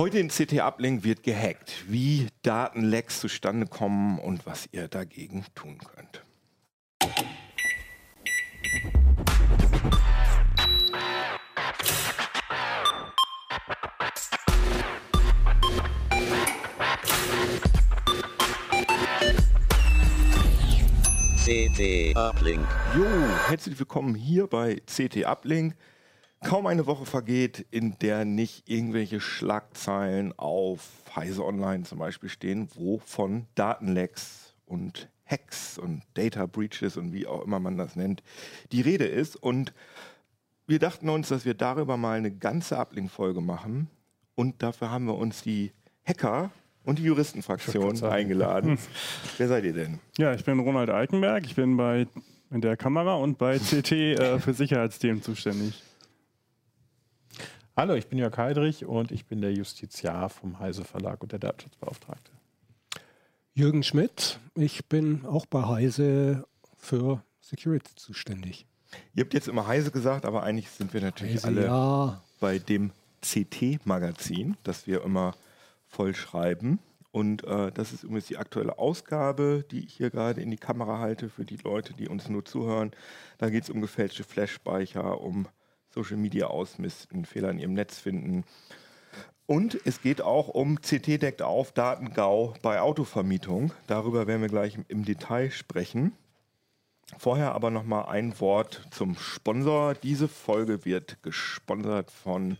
[0.00, 5.76] Heute in CT Uplink wird gehackt, wie Datenlecks zustande kommen und was ihr dagegen tun
[5.78, 6.22] könnt.
[21.44, 22.64] CT Uplink.
[22.96, 23.04] Jo,
[23.48, 25.74] herzlich willkommen hier bei CT Uplink.
[26.40, 32.68] Kaum eine Woche vergeht, in der nicht irgendwelche Schlagzeilen auf Heise Online zum Beispiel stehen,
[32.74, 38.22] wo von Datenlecks und Hacks und Data Breaches und wie auch immer man das nennt,
[38.72, 39.36] die Rede ist.
[39.36, 39.72] Und
[40.66, 43.88] wir dachten uns, dass wir darüber mal eine ganze Uplink-Folge machen.
[44.34, 45.72] Und dafür haben wir uns die
[46.06, 46.50] Hacker
[46.84, 48.78] und die Juristenfraktion eingeladen.
[49.38, 49.98] Wer seid ihr denn?
[50.16, 51.44] Ja, ich bin Ronald Eikenberg.
[51.44, 52.06] Ich bin bei
[52.50, 55.82] in der Kamera und bei CT äh, für Sicherheitsthemen zuständig.
[57.78, 61.38] Hallo, ich bin Jörg Heidrich und ich bin der Justiziar vom Heise Verlag und der
[61.38, 62.32] Datenschutzbeauftragte.
[63.54, 66.44] Jürgen Schmidt, ich bin auch bei Heise
[66.76, 68.66] für Security zuständig.
[69.14, 72.22] Ihr habt jetzt immer Heise gesagt, aber eigentlich sind wir natürlich Heise, alle ja.
[72.40, 75.36] bei dem CT-Magazin, das wir immer
[75.86, 76.80] voll schreiben.
[77.12, 80.98] Und äh, das ist übrigens die aktuelle Ausgabe, die ich hier gerade in die Kamera
[80.98, 82.90] halte für die Leute, die uns nur zuhören.
[83.38, 85.46] Da geht es um gefälschte Flash-Speicher, um
[85.98, 88.44] Social Media ausmisten, Fehler in ihrem Netz finden.
[89.46, 93.72] Und es geht auch um CT deckt auf Datengau bei Autovermietung.
[93.88, 96.12] Darüber werden wir gleich im Detail sprechen.
[97.16, 99.94] Vorher aber noch mal ein Wort zum Sponsor.
[99.94, 102.58] Diese Folge wird gesponsert von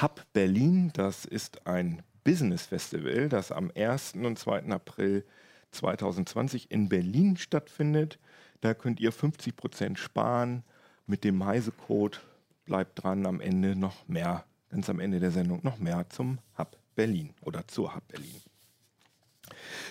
[0.00, 0.92] Hub Berlin.
[0.92, 4.14] Das ist ein Business Festival, das am 1.
[4.14, 4.66] und 2.
[4.66, 5.24] April
[5.72, 8.20] 2020 in Berlin stattfindet.
[8.60, 10.62] Da könnt ihr 50% sparen
[11.06, 12.18] mit dem Heise-Code.
[12.64, 16.76] Bleibt dran, am Ende noch mehr, ganz am Ende der Sendung noch mehr zum Hub
[16.94, 18.40] Berlin oder zur Hub Berlin.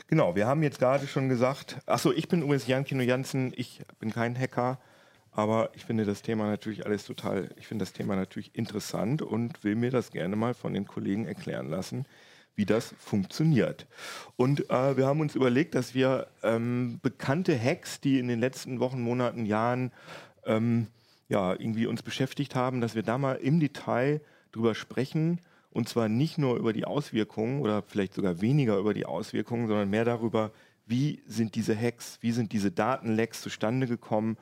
[0.07, 3.81] Genau, wir haben jetzt gerade schon gesagt, achso, ich bin übrigens Jan Kino Jansen, ich
[3.99, 4.79] bin kein Hacker,
[5.31, 9.63] aber ich finde das Thema natürlich alles total, ich finde das Thema natürlich interessant und
[9.63, 12.05] will mir das gerne mal von den Kollegen erklären lassen,
[12.55, 13.87] wie das funktioniert.
[14.35, 18.79] Und äh, wir haben uns überlegt, dass wir ähm, bekannte Hacks, die in den letzten
[18.79, 19.91] Wochen, Monaten, Jahren
[20.45, 20.87] ähm,
[21.29, 25.39] ja, irgendwie uns beschäftigt haben, dass wir da mal im Detail drüber sprechen.
[25.71, 29.89] Und zwar nicht nur über die Auswirkungen oder vielleicht sogar weniger über die Auswirkungen, sondern
[29.89, 30.51] mehr darüber,
[30.87, 34.37] wie sind diese Hacks, wie sind diese Datenlecks zustande gekommen,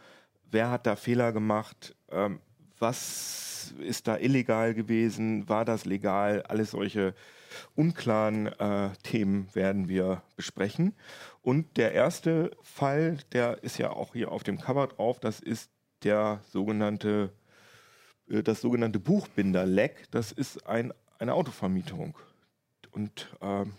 [0.50, 2.40] wer hat da Fehler gemacht, ähm,
[2.80, 7.14] was ist da illegal gewesen, war das legal, alles solche
[7.75, 10.94] unklaren äh, Themen werden wir besprechen.
[11.42, 15.69] Und der erste Fall, der ist ja auch hier auf dem Cover drauf, das ist
[16.03, 17.31] der sogenannte,
[18.30, 20.06] äh, das sogenannte Buchbinder-Leck.
[20.12, 22.18] Das ist ein, eine Autovermietung.
[22.91, 23.74] Und ähm,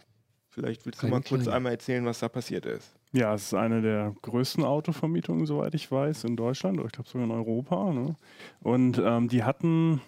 [0.49, 1.57] vielleicht willst Keine du mal kurz kleine.
[1.57, 2.95] einmal erzählen, was da passiert ist.
[3.13, 7.09] Ja, es ist eine der größten Autovermietungen, soweit ich weiß, in Deutschland oder ich glaube
[7.09, 7.93] sogar in Europa.
[7.93, 8.17] Ne?
[8.61, 10.03] Und ähm, die hatten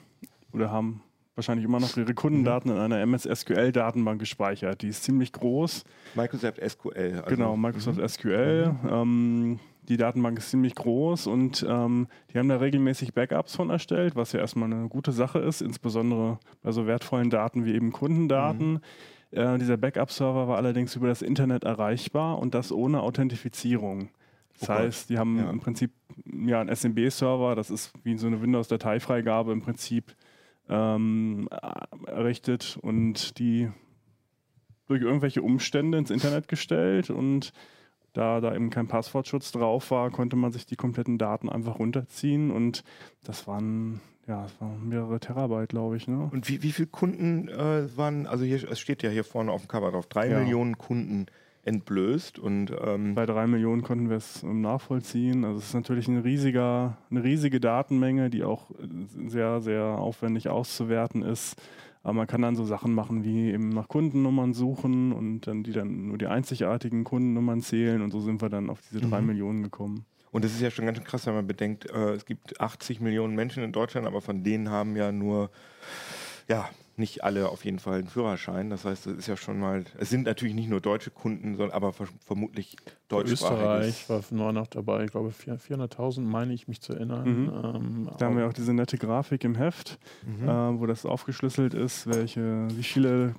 [0.53, 1.03] oder haben
[1.35, 4.83] wahrscheinlich immer noch ihre Kundendaten in einer MS-SQL-Datenbank gespeichert.
[4.83, 5.85] Die ist ziemlich groß.
[6.15, 7.23] Microsoft SQL.
[7.25, 8.75] also- genau, Microsoft SQL.
[8.91, 9.59] Ähm,
[9.89, 14.33] die Datenbank ist ziemlich groß und ähm, die haben da regelmäßig Backups von erstellt, was
[14.33, 18.81] ja erstmal eine gute Sache ist, insbesondere bei so wertvollen Daten wie eben Kundendaten.
[19.33, 24.11] Äh, dieser Backup-Server war allerdings über das Internet erreichbar und das ohne Authentifizierung.
[24.59, 25.49] Das Oh heißt, die haben Ja.
[25.51, 25.93] im Prinzip
[26.47, 30.15] ja, einen SMB-Server, das ist wie so eine Windows-Dateifreigabe im Prinzip
[30.71, 33.71] ähm, äh, errichtet und die
[34.87, 37.53] durch irgendwelche Umstände ins Internet gestellt und
[38.13, 42.51] da da eben kein Passwortschutz drauf war, konnte man sich die kompletten Daten einfach runterziehen
[42.51, 42.83] und
[43.23, 46.07] das waren ja, das waren mehrere Terabyte, glaube ich.
[46.07, 46.29] Ne?
[46.33, 49.63] Und wie, wie viele Kunden äh, waren, also hier, es steht ja hier vorne auf
[49.63, 50.39] dem Cover drauf, drei Ja.
[50.39, 51.27] Millionen Kunden
[51.65, 55.45] entblößt und ähm, Bei drei Millionen konnten wir es ähm, nachvollziehen.
[55.45, 60.49] Also es ist natürlich ein riesiger, eine riesige Datenmenge, die auch äh, sehr, sehr aufwendig
[60.49, 61.61] auszuwerten ist.
[62.03, 65.73] Aber man kann dann so Sachen machen wie eben nach Kundennummern suchen und dann die
[65.73, 69.27] dann nur die einzigartigen Kundennummern zählen und so sind wir dann auf diese drei Mhm.
[69.27, 70.07] Millionen gekommen.
[70.33, 73.35] Und das ist ja schon ganz krass, wenn man bedenkt, äh, es gibt 80 Millionen
[73.35, 75.51] Menschen in Deutschland, aber von denen haben ja nur,
[76.49, 76.71] ja,
[77.01, 78.71] nicht alle auf jeden Fall einen Führerschein.
[78.71, 81.75] Das heißt, das ist ja schon mal, es sind natürlich nicht nur deutsche Kunden, sondern
[81.75, 82.77] aber ver vermutlich
[83.09, 83.61] deutschsprachige.
[83.89, 87.43] Österreich war neu noch dabei, ich glaube 400 400.000 meine ich mich zu erinnern.
[87.45, 87.49] Mhm.
[87.49, 90.49] Ähm, Da haben wir auch diese nette Grafik im Heft, Mhm.
[90.49, 93.35] äh, wo das aufgeschlüsselt ist, welche, wie viele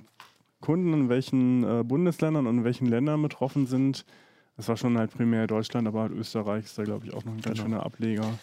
[0.60, 4.04] Kunden in welchen äh, Bundesländern und in welchen Ländern betroffen sind.
[4.56, 7.32] Das war schon halt primär Deutschland, aber halt Österreich ist da, glaube ich, auch noch
[7.32, 7.70] ein ganz Genau.
[7.70, 8.38] schöner Ableger.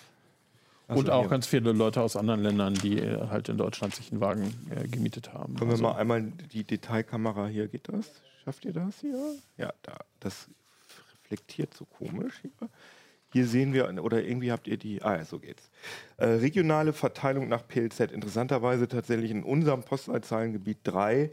[0.89, 1.30] Achso, Und auch hier.
[1.30, 4.88] ganz viele Leute aus anderen Ländern, die äh, halt in Deutschland sich einen Wagen äh,
[4.88, 5.56] gemietet haben.
[5.56, 6.21] Können Also- wir mal einmal
[6.51, 8.09] die Detailkamera hier, geht das?
[8.44, 9.18] Schafft ihr das hier?
[9.57, 9.95] Ja, da.
[10.19, 10.47] Das
[11.24, 12.51] reflektiert so komisch hier.
[13.31, 15.69] Hier sehen wir, oder irgendwie habt ihr die, ah ja, so geht's.
[16.18, 18.12] Äh, regionale Verteilung nach PLZ.
[18.12, 21.30] Interessanterweise tatsächlich in unserem Postleitzahlengebiet 3,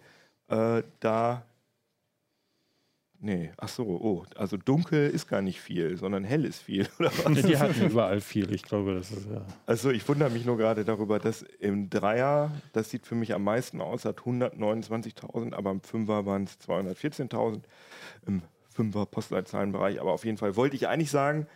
[0.49, 1.43] äh, da,
[3.21, 7.11] nee, ach so, oh, also dunkel ist gar nicht viel, sondern hell ist viel, oder
[7.25, 7.43] was?
[7.43, 8.53] Die hatten überall viel.
[8.53, 9.45] Ich glaube, das ist ja.
[9.67, 13.45] Also ich wundere mich nur gerade darüber, dass im Dreier, das sieht für mich am
[13.45, 17.63] meisten aus, hat 129.000, aber im Fünfer waren es 214.000
[18.27, 20.01] im Fünfer Postleitzahlenbereich.
[20.01, 21.47] Aber auf jeden Fall wollte ich eigentlich sagen,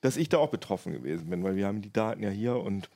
[0.00, 2.90] dass ich da auch betroffen gewesen bin, weil wir haben die Daten ja hier und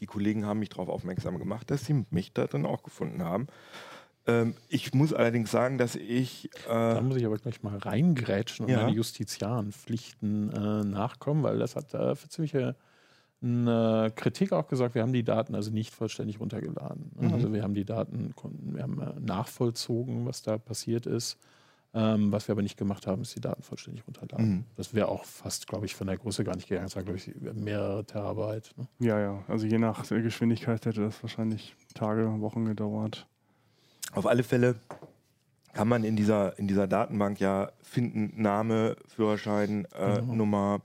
[0.00, 3.46] die Kollegen haben mich darauf aufmerksam gemacht, dass sie mich da drin auch gefunden haben.
[4.26, 6.50] Ähm, ich muss allerdings sagen, dass ich...
[6.66, 8.82] Da Äh, muss ich aber gleich mal reingrätschen und Ja.
[8.82, 12.76] meine Justiziarenpflichten äh, nachkommen, weil das hat äh, für ziemliche
[13.42, 17.10] eine Kritik auch gesagt, wir haben die Daten also nicht vollständig runtergeladen.
[17.14, 17.28] ne?
[17.28, 17.34] Mhm.
[17.34, 18.34] Also wir haben die Daten,
[18.74, 21.38] wir haben äh, nachvollzogen, was da passiert ist.
[21.92, 24.48] Ähm, was wir aber nicht gemacht haben, ist die Daten vollständig runterladen.
[24.48, 24.64] Mhm.
[24.76, 26.86] Das wäre auch fast, glaube ich, von der Größe gar nicht gegangen.
[26.86, 28.72] Das war, glaube ich, mehrere Terabyte.
[28.76, 28.88] Ne?
[28.98, 29.44] Ja, ja.
[29.46, 33.28] Also je nach Geschwindigkeit hätte das wahrscheinlich Tage, Wochen gedauert.
[34.14, 34.76] Auf alle Fälle
[35.72, 40.34] kann man in dieser, in dieser Datenbank ja finden, Name, Führerschein, äh, Genau.
[40.34, 40.80] Nummer,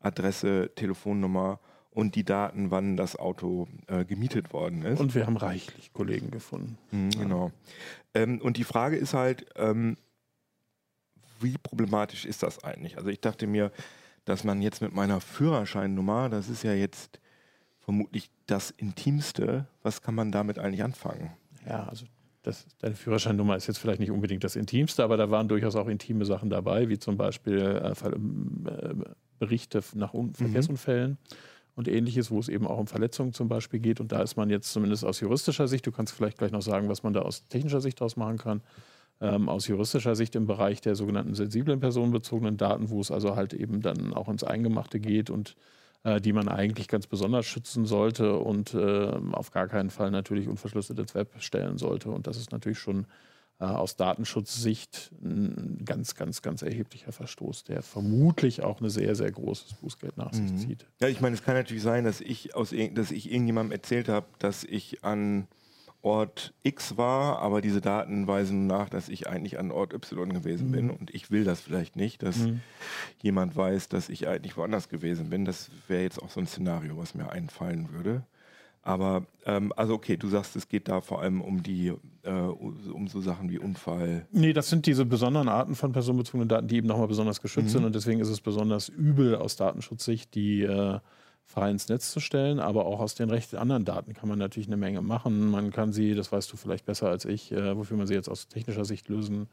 [0.00, 1.60] Adresse, Telefonnummer
[1.92, 4.98] und die Daten, wann das Auto äh, gemietet worden ist.
[4.98, 6.76] Und wir haben reichlich Kollegen gefunden.
[6.90, 7.52] Mhm, genau.
[8.14, 9.96] Ähm, und die Frage ist halt, ähm,
[11.40, 12.96] wie problematisch ist das eigentlich?
[12.96, 13.70] Also ich dachte mir,
[14.24, 17.20] dass man jetzt mit meiner Führerscheinnummer, das ist ja jetzt
[17.80, 21.30] vermutlich das Intimste, was kann man damit eigentlich anfangen?
[21.68, 22.06] Ja, also
[22.42, 25.88] das, deine Führerscheinnummer ist jetzt vielleicht nicht unbedingt das Intimste, aber da waren durchaus auch
[25.88, 28.94] intime Sachen dabei, wie zum Beispiel äh, Ver- äh,
[29.38, 31.18] Berichte nach Un Verkehrsunfällen
[31.74, 34.00] und ähnliches, wo es eben auch um Verletzungen zum Beispiel geht.
[34.00, 36.88] Und da ist man jetzt zumindest aus juristischer Sicht, du kannst vielleicht gleich noch sagen,
[36.88, 38.60] was man da aus technischer Sicht daraus machen kann,
[39.20, 43.54] ähm, aus juristischer Sicht im Bereich der sogenannten sensiblen personenbezogenen Daten, wo es also halt
[43.54, 45.56] eben dann auch ins Eingemachte geht und
[46.04, 50.48] äh, die man eigentlich ganz besonders schützen sollte und äh, auf gar keinen Fall natürlich
[50.48, 52.10] unverschlüsselt ins Web stellen sollte.
[52.10, 53.06] Und das ist natürlich schon
[53.60, 59.30] äh, aus Datenschutzsicht ein ganz, ganz, ganz erheblicher Verstoß, der vermutlich auch ein sehr, sehr
[59.30, 60.56] großes Bußgeld nach sich Mhm.
[60.58, 60.86] zieht.
[61.00, 64.26] Ja, ich meine, es kann natürlich sein, dass ich, aus, dass ich irgendjemandem erzählt habe,
[64.38, 65.46] dass ich an
[66.02, 70.72] Ort X war, aber diese Daten weisen nach, dass ich eigentlich an Ort Y gewesen
[70.72, 72.60] bin und ich will das vielleicht nicht, dass Mhm.
[73.22, 75.44] jemand weiß, dass ich eigentlich woanders gewesen bin.
[75.44, 78.24] Das wäre jetzt auch so ein Szenario, was mir einfallen würde.
[78.84, 81.92] Aber, ähm, also okay, du sagst, es geht da vor allem um die,
[82.24, 84.26] äh, um so Sachen wie Unfall.
[84.32, 87.70] Nee, das sind diese besonderen Arten von personenbezogenen Daten, die eben nochmal besonders geschützt Mhm.
[87.70, 87.84] sind.
[87.84, 90.98] Und deswegen ist es besonders übel aus Datenschutzsicht, die äh,
[91.52, 92.58] frei ins Netz zu stellen.
[92.60, 95.50] Aber auch aus den recht anderen Daten kann man natürlich eine Menge machen.
[95.50, 98.28] Man kann sie, das weißt du vielleicht besser als ich, äh, wofür man sie jetzt
[98.28, 99.48] aus technischer Sicht lösen,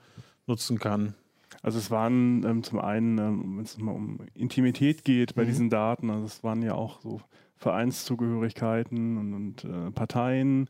[0.47, 1.13] nutzen kann.
[1.61, 5.47] Also es waren ähm, zum einen, ähm, wenn es mal um Intimität geht bei Mhm.
[5.47, 7.21] diesen Daten, also es waren ja auch so
[7.57, 10.67] Vereinszugehörigkeiten und, und äh, Parteien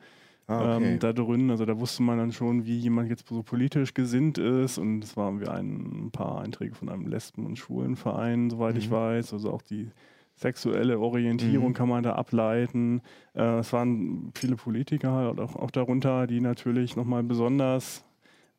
[0.48, 0.94] Ah, okay.
[0.94, 1.52] ähm, da drin.
[1.52, 4.80] Also da wusste man dann schon, wie jemand jetzt so politisch gesinnt ist.
[4.80, 8.88] Und es waren wir ein, ein paar Einträge von einem Lesben- und Schwulenverein, soweit ich
[8.90, 8.94] Mhm.
[8.94, 9.34] weiß.
[9.34, 9.92] Also auch die
[10.40, 11.74] sexuelle Orientierung Mhm.
[11.74, 13.02] kann man da ableiten.
[13.36, 18.06] Äh, es waren viele Politiker halt auch, auch darunter, die natürlich nochmal besonders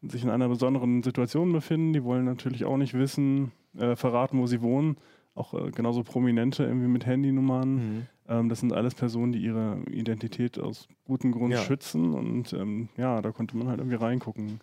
[0.02, 1.92] sich in einer besonderen Situation befinden.
[1.92, 4.96] Die wollen natürlich auch nicht wissen, äh, verraten, wo sie wohnen.
[5.34, 7.74] Auch äh, genauso Prominente irgendwie mit Handynummern.
[7.74, 8.06] Mhm.
[8.28, 11.60] Ähm, das sind alles Personen, die ihre Identität aus gutem Grund Ja.
[11.60, 12.12] schützen.
[12.14, 14.60] Und ähm, ja, da konnte man halt irgendwie reingucken.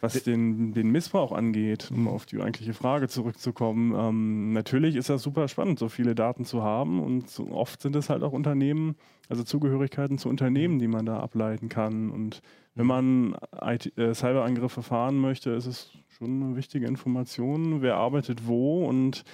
[0.00, 5.22] Was den, den Missbrauch angeht, um auf die eigentliche Frage zurückzukommen, ähm, natürlich ist das
[5.22, 7.00] super spannend, so viele Daten zu haben.
[7.00, 8.96] Und so oft sind es halt auch Unternehmen,
[9.28, 12.10] also Zugehörigkeiten zu Unternehmen, die man da ableiten kann.
[12.10, 12.42] Und
[12.78, 18.46] wenn man IT, äh, Cyberangriffe fahren möchte, ist es schon eine wichtige Information, wer arbeitet
[18.46, 18.86] wo.
[18.86, 19.24] Und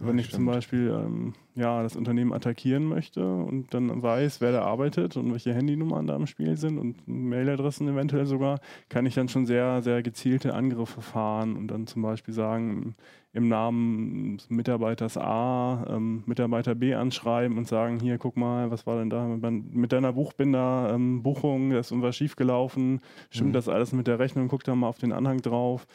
[0.00, 0.46] wenn ich zum.
[0.46, 5.54] Beispiel ähm, ja, das Unternehmen attackieren möchte und dann weiß, wer da arbeitet und welche
[5.54, 10.02] Handynummern da im Spiel sind und Mailadressen eventuell sogar, kann ich dann schon sehr, sehr
[10.02, 12.96] gezielte Angriffe fahren und dann zum Beispiel sagen,
[13.38, 18.86] im Namen des Mitarbeiters A ähm, Mitarbeiter B anschreiben und sagen, hier, guck mal, was
[18.86, 23.52] war denn da mit- deiner Buchbinder ähm, Buchung, da ist irgendwas schiefgelaufen, stimmt Mhm.
[23.54, 25.86] das alles mit der Rechnung, guck da mal auf den Anhang drauf.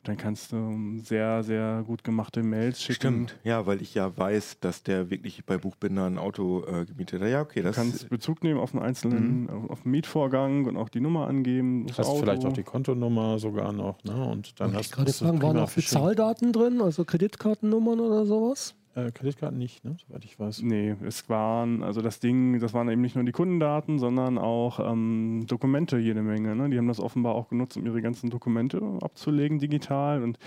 [0.00, 2.94] Und dann kannst du sehr, sehr gut gemachte Mails schicken.
[3.26, 7.20] Stimmt, ja, weil ich ja weiß, dass der wirklich bei Buchbinder ein Auto äh, gemietet
[7.20, 7.28] hat.
[7.28, 10.76] Ja, okay, Du das kannst Bezug nehmen auf einen einzelnen, auf, auf den Mietvorgang und
[10.76, 11.86] auch die Nummer angeben.
[11.88, 12.20] das Hast Auto.
[12.20, 14.02] vielleicht auch die Kontonummer sogar noch.
[14.04, 14.12] Ne?
[14.24, 15.70] Und dann Wollte hast ich gerade du fragen, waren auch.
[15.72, 18.74] Bezahldaten drin, also Kreditkartennummern oder sowas?
[18.98, 19.96] Äh, Kreditkarten nicht, ne?
[20.08, 20.62] soweit ich weiß.
[20.62, 24.80] Nee, es waren, also das Ding, das waren eben nicht nur die Kundendaten, sondern auch
[24.80, 26.56] ähm, Dokumente jede Menge.
[26.56, 26.68] Ne?
[26.68, 30.24] Die haben das offenbar auch genutzt, um ihre ganzen Dokumente abzulegen digital.
[30.24, 30.38] Und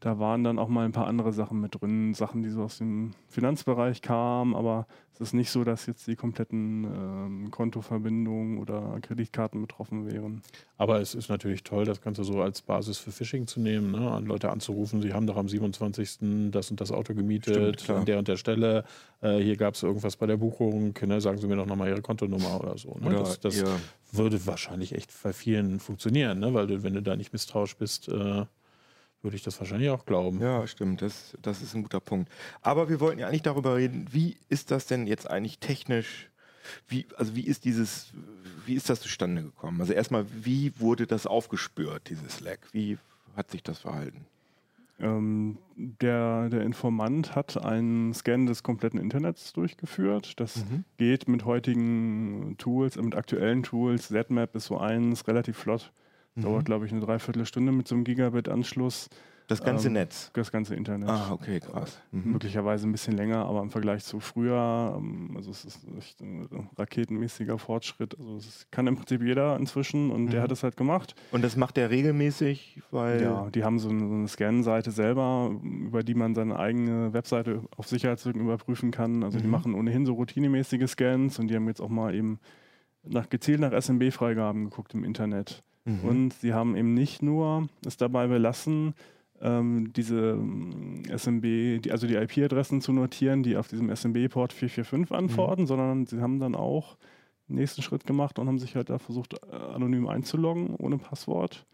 [0.00, 2.78] da waren dann auch mal ein paar andere Sachen mit drin, Sachen, die so aus
[2.78, 4.88] dem Finanzbereich kamen, aber
[5.20, 10.40] es ist nicht so, dass jetzt die kompletten ähm, Kontoverbindungen oder Kreditkarten betroffen wären.
[10.78, 14.10] Aber es ist natürlich toll, das Ganze so als Basis für Phishing zu nehmen, ne?
[14.10, 16.50] an Leute anzurufen, sie haben doch am 27.
[16.50, 18.84] das und das Auto gemietet, Stimmt, an der und der Stelle,
[19.20, 21.20] äh, hier gab es irgendwas bei der Buchung, ne?
[21.20, 22.96] sagen Sie mir doch nochmal Ihre Kontonummer oder so.
[23.00, 23.08] Ne?
[23.08, 23.62] Oder das das
[24.12, 26.54] würde wahrscheinlich echt bei vielen funktionieren, ne?
[26.54, 28.46] weil du, wenn du da nicht misstrauisch bist, äh,
[29.22, 30.40] würde ich das wahrscheinlich auch glauben.
[30.40, 32.30] Ja, stimmt, das, das ist ein guter Punkt.
[32.62, 36.30] Aber wir wollten ja eigentlich darüber reden, wie ist das denn jetzt eigentlich technisch,
[36.88, 38.12] wie, also wie ist dieses,
[38.66, 39.80] wie ist das zustande gekommen?
[39.80, 42.60] Also erstmal, wie wurde das aufgespürt, dieses Slack?
[42.72, 42.98] Wie
[43.36, 44.24] hat sich das verhalten?
[45.00, 50.38] Ähm, der, der Informant hat einen Scan des kompletten Internets durchgeführt.
[50.38, 50.84] Das Mhm.
[50.98, 54.08] geht mit heutigen Tools, mit aktuellen Tools.
[54.08, 55.90] ZMAP ist so eins, relativ flott.
[56.36, 59.08] Dauert, glaube ich, eine Dreiviertelstunde mit so einem Gigabit-Anschluss.
[59.48, 60.30] Das ganze Ähm, Netz.
[60.32, 61.08] Das ganze Internet.
[61.08, 62.00] Ah, okay, krass.
[62.12, 62.30] Mhm.
[62.34, 66.46] Möglicherweise ein bisschen länger, aber im Vergleich zu früher, ähm, also es ist echt ein
[66.78, 68.16] raketenmäßiger Fortschritt.
[68.16, 70.44] Also es kann im Prinzip jeder inzwischen und der Mhm.
[70.44, 71.16] hat es halt gemacht.
[71.32, 73.22] Und das macht er regelmäßig, weil.
[73.22, 77.64] Ja, die haben so eine, so eine Scan-Seite selber, über die man seine eigene Webseite
[77.76, 79.24] auf Sicherheitslücken überprüfen kann.
[79.24, 79.50] Also die Mhm.
[79.50, 82.38] machen ohnehin so routinemäßige Scans und die haben jetzt auch mal eben
[83.02, 85.64] nach, gezielt nach SMB-Freigaben geguckt im Internet.
[85.84, 86.04] Mhm.
[86.04, 88.94] Und sie haben eben nicht nur es dabei belassen,
[89.40, 95.16] ähm, diese ähm, SMB, die, also die IP-Adressen zu notieren, die auf diesem SMB-Port 445
[95.16, 96.96] antworten, sondern sie haben dann auch
[97.48, 101.66] den nächsten Schritt gemacht und haben sich halt da versucht, äh, anonym einzuloggen, ohne Passwort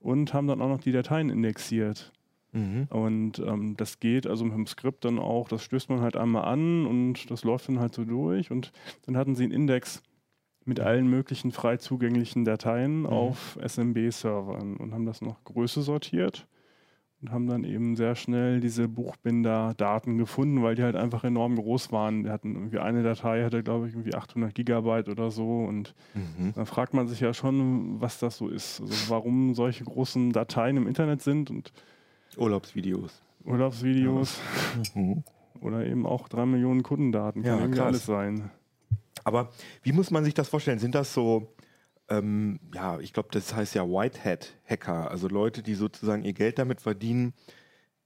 [0.00, 2.12] und haben dann auch noch die Dateien indexiert.
[2.52, 2.86] Mhm.
[2.90, 6.44] Und ähm, das geht also mit dem Skript dann auch, das stößt man halt einmal
[6.44, 8.50] an und das läuft dann halt so durch.
[8.50, 8.70] Und
[9.06, 10.02] dann hatten sie einen Index
[10.66, 16.46] mit allen möglichen frei zugänglichen Dateien auf SMB-Servern und haben das nach Größe sortiert
[17.20, 21.92] und haben dann eben sehr schnell diese Buchbinder-Daten gefunden, weil die halt einfach enorm groß
[21.92, 22.24] waren.
[22.24, 26.52] Die hatten irgendwie eine Datei, hatte glaube ich irgendwie 800 Gigabyte oder so und Mhm.
[26.54, 28.80] da fragt man sich ja schon, was das so ist.
[28.80, 31.72] Also warum solche großen Dateien im Internet sind und
[32.36, 33.22] Urlaubsvideos.
[33.44, 34.40] Urlaubsvideos
[34.94, 35.22] Mhm.
[35.60, 37.42] oder eben auch drei Millionen Kundendaten.
[37.42, 38.50] Kann Ja, irgendwie alles sein.
[39.24, 39.50] Aber
[39.82, 40.78] wie muss man sich das vorstellen?
[40.78, 41.54] Sind das so,
[42.08, 46.80] ähm, ja, ich glaube, das heißt ja Whitehead-Hacker, also Leute, die sozusagen ihr Geld damit
[46.80, 47.32] verdienen,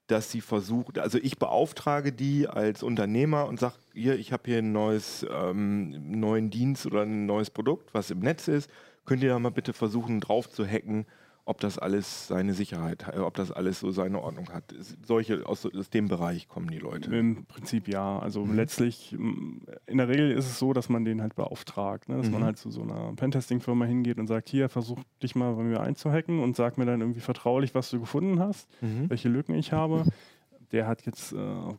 [0.07, 4.59] dass sie versuchen, also ich beauftrage die als Unternehmer und sage, hier, ich habe hier
[4.59, 8.71] ein neues, ähm, einen neuen Dienst oder ein neues Produkt, was im Netz ist.
[9.05, 11.07] Könnt ihr da mal bitte versuchen, drauf zu hacken,
[11.49, 14.65] ob das alles seine Sicherheit, hat, ob das alles so seine Ordnung hat.
[15.05, 17.15] Solche aus, aus dem Bereich kommen die Leute.
[17.17, 18.19] Im Prinzip ja.
[18.19, 18.55] Also Mhm.
[18.55, 22.09] letztlich, in der Regel ist es so, dass man den halt beauftragt.
[22.09, 22.17] Ne?
[22.19, 22.33] Dass Mhm.
[22.33, 25.81] man halt zu so einer Pentesting-Firma hingeht und sagt, hier, versuch dich mal bei mir
[25.81, 29.09] einzuhacken und sag mir dann irgendwie vertraulich, was du gefunden hast, Mhm.
[29.09, 30.05] welche Lücken ich habe.
[30.73, 31.37] Der hat jetzt äh,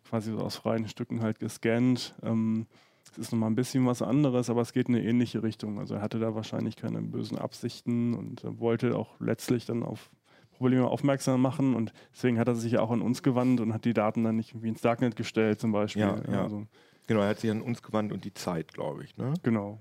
[0.09, 2.15] quasi so aus freien Stücken halt gescannt.
[2.23, 2.65] Ähm,
[3.11, 5.79] es ist nochmal ein bisschen was anderes, aber es geht in eine ähnliche Richtung.
[5.79, 10.09] Also er hatte da wahrscheinlich keine bösen Absichten und wollte auch letztlich dann auf
[10.51, 13.85] Probleme aufmerksam machen und deswegen hat er sich ja auch an uns gewandt und hat
[13.85, 16.01] die Daten dann nicht irgendwie ins Darknet gestellt zum Beispiel.
[16.01, 16.43] Ja, ja.
[16.43, 16.65] Also,
[17.09, 19.17] Genau, er hat sich an uns gewandt und die Zeit, glaube ich.
[19.17, 19.33] Ne?
[19.41, 19.79] genau.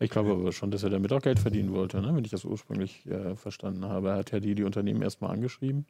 [0.00, 2.14] Ich glaube aber schon, dass er damit auch Geld verdienen wollte, ne?
[2.14, 4.10] wenn ich das ursprünglich äh, verstanden habe.
[4.10, 5.86] Er hat ja die, die Unternehmen erstmal angeschrieben.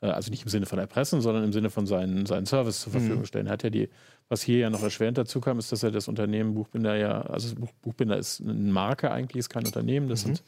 [0.00, 2.92] Äh, also nicht im Sinne von erpressen, sondern im Sinne von seinen, seinen Service zur
[2.92, 3.26] Verfügung Mhm.
[3.26, 3.48] stellen.
[3.48, 3.88] Hat ja die,
[4.28, 7.54] was hier ja noch erschwerend dazu kam, ist, dass er das Unternehmen Buchbinder ja, also
[7.54, 10.08] Buch, Buchbinder ist eine Marke eigentlich, ist kein Unternehmen.
[10.08, 10.34] Das Mhm.
[10.36, 10.42] sind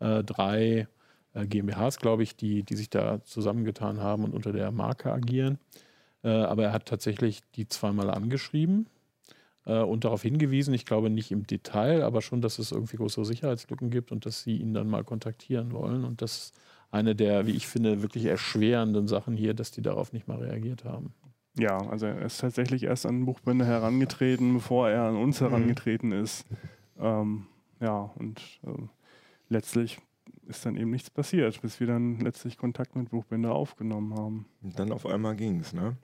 [0.00, 0.88] äh, drei
[1.34, 5.58] äh, GmbHs, glaube ich, die, die sich da zusammengetan haben und unter der Marke agieren.
[6.22, 8.86] Äh, aber er hat tatsächlich die zweimal angeschrieben
[9.64, 13.24] äh, und darauf hingewiesen, ich glaube nicht im Detail, aber schon, dass es irgendwie größere
[13.24, 16.04] Sicherheitslücken gibt und dass sie ihn dann mal kontaktieren wollen.
[16.04, 16.52] Und das
[16.90, 20.84] eine der, wie ich finde, wirklich erschwerenden Sachen hier, dass die darauf nicht mal reagiert
[20.84, 21.14] haben.
[21.58, 25.46] Ja, also er ist tatsächlich erst an Buchbinder herangetreten, bevor er an uns Mhm.
[25.46, 26.46] herangetreten ist.
[26.98, 27.46] Ähm,
[27.80, 28.88] ja, und ähm,
[29.48, 29.98] letztlich
[30.46, 34.46] ist dann eben nichts passiert, bis wir dann letztlich Kontakt mit Buchbinder aufgenommen haben.
[34.62, 35.96] Und dann auf einmal ging es, ne?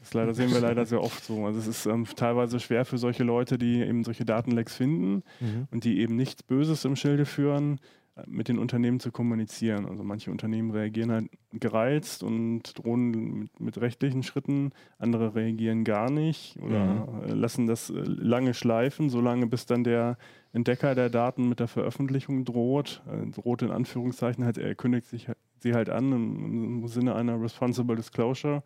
[0.00, 1.46] Das leider sehen wir leider sehr oft so.
[1.46, 5.22] Also es ist ähm, teilweise schwer für solche Leute, die eben solche Datenlecks finden
[5.70, 7.78] und die eben nichts Böses im Schilde führen, äh,
[8.26, 9.86] mit den Unternehmen zu kommunizieren.
[9.86, 16.10] Also manche Unternehmen reagieren halt gereizt und drohen mit, mit rechtlichen Schritten, andere reagieren gar
[16.10, 20.18] nicht oder äh, lassen das äh, lange schleifen, solange bis dann der
[20.52, 23.02] Entdecker der Daten mit der Veröffentlichung droht.
[23.10, 25.28] Äh, droht in Anführungszeichen, halt, er kündigt sich,
[25.60, 28.62] sie halt an im, im Sinne einer Responsible Disclosure.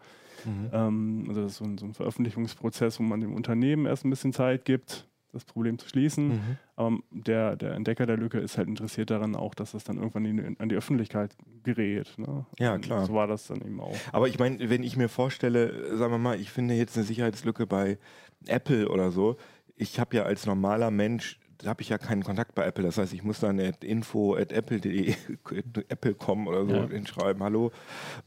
[0.72, 4.10] Ähm, also das ist so ein, so ein Veröffentlichungsprozess, wo man dem Unternehmen erst ein
[4.10, 6.28] bisschen Zeit gibt, das Problem zu schließen.
[6.28, 6.40] Mhm.
[6.76, 10.24] Aber der, der Entdecker der Lücke ist halt interessiert daran auch, dass das dann irgendwann
[10.24, 12.12] in, an die Öffentlichkeit gerät.
[12.18, 12.44] Ne?
[12.58, 13.06] Ja, Und klar.
[13.06, 13.96] So war das dann eben auch.
[14.12, 17.66] Aber ich meine, wenn ich mir vorstelle, sagen wir mal, ich finde jetzt eine Sicherheitslücke
[17.66, 17.98] bei
[18.46, 19.36] Apple oder so,
[19.76, 22.84] ich habe ja als normaler Mensch, da habe ich ja keinen Kontakt bei Apple.
[22.84, 25.14] Das heißt, ich muss dann at info at apple.de
[25.88, 26.88] apple.com oder so Ja.
[26.88, 27.72] hinschreiben, hallo.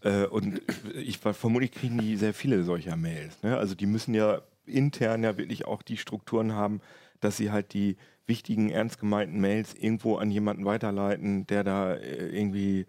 [0.04, 0.62] Äh, und
[0.96, 3.42] ich ver- vermutlich kriegen die sehr viele solcher Mails.
[3.44, 3.58] Ne?
[3.58, 6.82] Also die müssen ja intern ja wirklich auch die Strukturen haben,
[7.20, 7.98] dass sie halt die
[8.28, 12.86] wichtigen, ernst gemeinten Mails irgendwo an jemanden weiterleiten, der da äh, irgendwie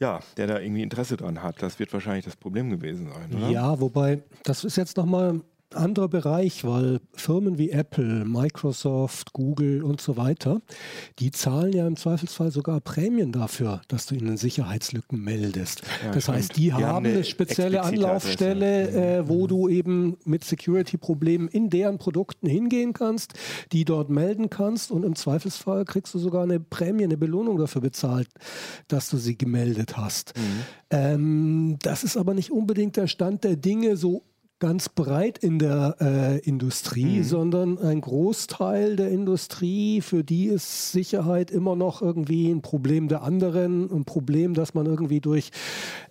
[0.00, 1.60] ja, der da irgendwie Interesse dran hat.
[1.60, 3.50] Das wird wahrscheinlich das Problem gewesen sein, oder?
[3.50, 5.40] Ja, wobei, das ist jetzt nochmal
[5.74, 10.60] anderer Bereich, weil Firmen wie Apple, Microsoft, Google und so weiter,
[11.18, 15.82] die zahlen ja im Zweifelsfall sogar Prämien dafür, dass du ihnen Sicherheitslücken meldest.
[16.04, 16.38] Ja, das stimmt.
[16.38, 18.88] heißt, die, Die haben haben eine spezielle Anlaufstelle.
[18.90, 18.96] Mhm.
[18.96, 23.34] äh, wo du eben mit Security-Problemen in deren Produkten hingehen kannst,
[23.72, 27.80] die dort melden kannst und im Zweifelsfall kriegst du sogar eine Prämie, eine Belohnung dafür
[27.80, 28.28] bezahlt,
[28.88, 30.34] dass du sie gemeldet hast.
[30.36, 30.42] Mhm.
[30.90, 34.22] Ähm, das ist aber nicht unbedingt der Stand der Dinge so
[34.60, 37.24] ganz breit in der äh, Industrie, Mhm.
[37.24, 43.22] sondern ein Großteil der Industrie, für die ist Sicherheit immer noch irgendwie ein Problem der
[43.22, 45.50] anderen, ein Problem, das man irgendwie durch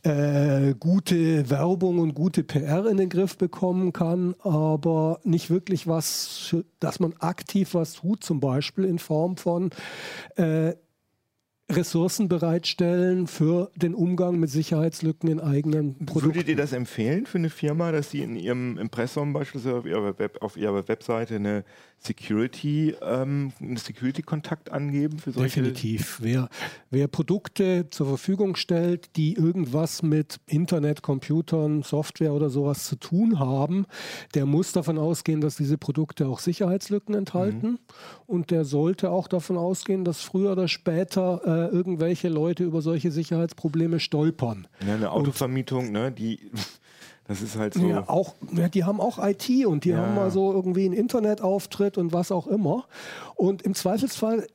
[0.03, 6.55] äh, gute Werbung und gute PR in den Griff bekommen kann, aber nicht wirklich was,
[6.79, 9.71] dass man aktiv was tut, zum Beispiel in Form von
[10.35, 10.73] äh,
[11.69, 16.35] Ressourcen bereitstellen für den Umgang mit Sicherheitslücken in eigenen Produkten.
[16.35, 20.17] Würdet ihr das empfehlen für eine Firma, dass sie in ihrem Impressum beispielsweise auf ihrer,
[20.17, 21.65] Web, auf ihrer Webseite eine
[21.99, 25.61] Security, ähm, einen Security-Kontakt angeben für solche?
[25.61, 26.19] Definitiv.
[26.21, 26.47] Wer,
[26.89, 33.39] wer Produkte zur Verfügung stellt, die irgendwas mit Internet, Computern, Software oder sowas zu tun
[33.39, 33.87] haben,
[34.35, 37.79] der muss davon ausgehen, dass diese Produkte auch Sicherheitslücken enthalten.
[38.25, 43.11] Und der sollte auch davon ausgehen, dass früher oder später äh, irgendwelche Leute über solche
[43.11, 44.67] Sicherheitsprobleme stolpern.
[44.85, 46.51] Ja, eine Autovermietung, ne, die,
[47.27, 47.87] das ist halt so.
[47.87, 50.93] Ja, auch, ja, die haben auch IT und die Ja, haben mal so irgendwie einen
[50.93, 52.85] Internetauftritt und was auch immer.
[53.35, 54.47] Und im Zweifelsfall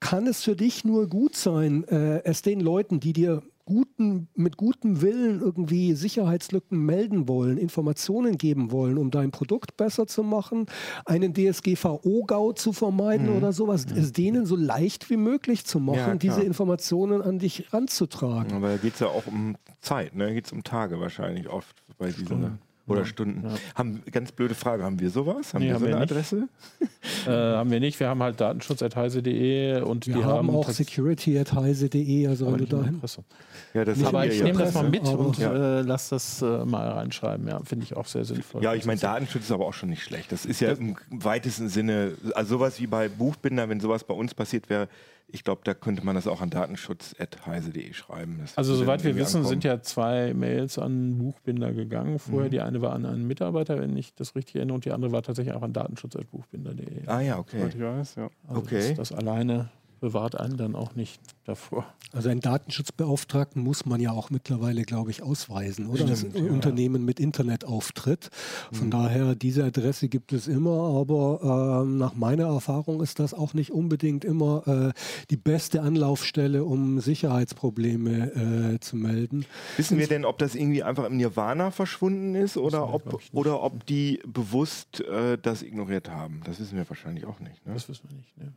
[0.00, 4.56] kann es für dich nur gut sein, äh, es den Leuten, die dir guten, mit
[4.56, 10.66] gutem Willen irgendwie Sicherheitslücken melden wollen, Informationen geben wollen, um dein Produkt besser zu machen,
[11.06, 16.08] einen DSGVO-GAU zu vermeiden oder sowas, es denen so leicht wie möglich zu machen, Mhm.
[16.08, 18.52] Ja, diese Informationen an dich ranzutragen.
[18.52, 20.26] Aber da geht es ja auch um Zeit, ne?
[20.26, 22.58] Da geht es um Tage wahrscheinlich oft bei dieser.
[22.86, 23.44] Oder Stunden.
[23.74, 25.54] Haben, ganz blöde Frage, haben wir sowas?
[25.54, 26.12] Haben Nee, wir haben so wir eine nicht.
[26.12, 26.48] Adresse?
[27.26, 27.98] Äh, haben wir nicht.
[28.00, 33.24] Wir haben halt datenschutz.heise.de und Wir die haben auch security.heise.de, also wenn du Presse.
[33.72, 34.44] Ja, das Nicht haben Aber wir ich ja.
[34.44, 35.78] nehme das mal mit aber- und Ja.
[35.78, 37.48] äh, lass das äh, mal reinschreiben.
[37.48, 38.62] Ja, finde ich auch sehr sinnvoll.
[38.62, 40.32] Ja, ich meine, Datenschutz ist aber auch schon nicht schlecht.
[40.32, 44.34] Das ist ja im weitesten Sinne, also sowas wie bei Buchbinder, wenn sowas bei uns
[44.34, 44.88] passiert wäre,
[45.26, 48.38] ich glaube, da könnte man das auch an datenschutz.heise.de schreiben.
[48.40, 49.50] Das Also soweit wir wissen, ankommen.
[49.50, 52.18] sind ja zwei Mails an Buchbinder gegangen.
[52.18, 52.50] Vorher Mhm.
[52.52, 55.22] die eine war an einen Mitarbeiter, wenn ich das richtig erinnere, und die andere war
[55.22, 57.06] tatsächlich auch an datenschutz.buchbinder.de.
[57.06, 57.58] Ah ja, okay.
[57.58, 58.30] Soweit ich weiß, ja.
[58.46, 58.94] Also okay.
[58.94, 59.70] das, das alleine
[60.04, 61.86] bewahrt einen dann auch nicht davor.
[62.12, 66.14] Also einen Datenschutzbeauftragten muss man ja auch mittlerweile, glaube ich, ausweisen, oder?
[66.14, 66.52] Stimmt, ein ja.
[66.52, 68.30] Unternehmen mit Internetauftritt.
[68.70, 68.90] Von Mhm.
[68.90, 73.70] daher, diese Adresse gibt es immer, aber ähm, nach meiner Erfahrung ist das auch nicht
[73.72, 74.92] unbedingt immer äh,
[75.30, 79.46] die beste Anlaufstelle, um Sicherheitsprobleme äh, zu melden.
[79.78, 83.86] Wissen wir denn, ob das irgendwie einfach im Nirvana verschwunden ist oder ob, oder ob
[83.86, 86.42] die bewusst äh, das ignoriert haben?
[86.44, 87.66] Das wissen wir wahrscheinlich auch nicht.
[87.66, 87.72] Ne?
[87.72, 88.36] Das wissen wir nicht.
[88.36, 88.52] Ne?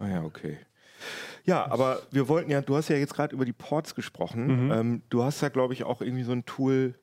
[0.00, 0.58] Ah ja, okay.
[1.44, 4.66] Ja, aber wir wollten ja, du hast ja jetzt gerade über die Ports gesprochen.
[4.66, 4.72] Mhm.
[4.72, 6.94] Ähm, du hast ja, glaube ich, auch irgendwie so ein Tool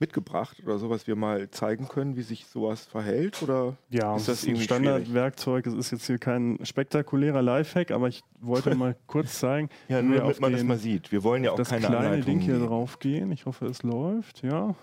[0.00, 3.42] mitgebracht oder so, was wir mal zeigen können, wie sich sowas verhält?
[3.42, 4.56] Oder Ja, ist es das ist ein?
[4.60, 5.66] Standardwerkzeug.
[5.66, 10.18] Es ist jetzt hier kein spektakulärer Lifehack, aber ich wollte mal kurz zeigen, Ja, nur
[10.18, 11.10] damit man das den- mal sieht.
[11.10, 12.66] Wir wollen ja auch das keine kleine Anleitung Ding hier geben.
[12.66, 13.32] drauf gehen.
[13.32, 14.42] Ich hoffe, es läuft.
[14.42, 14.74] Ja.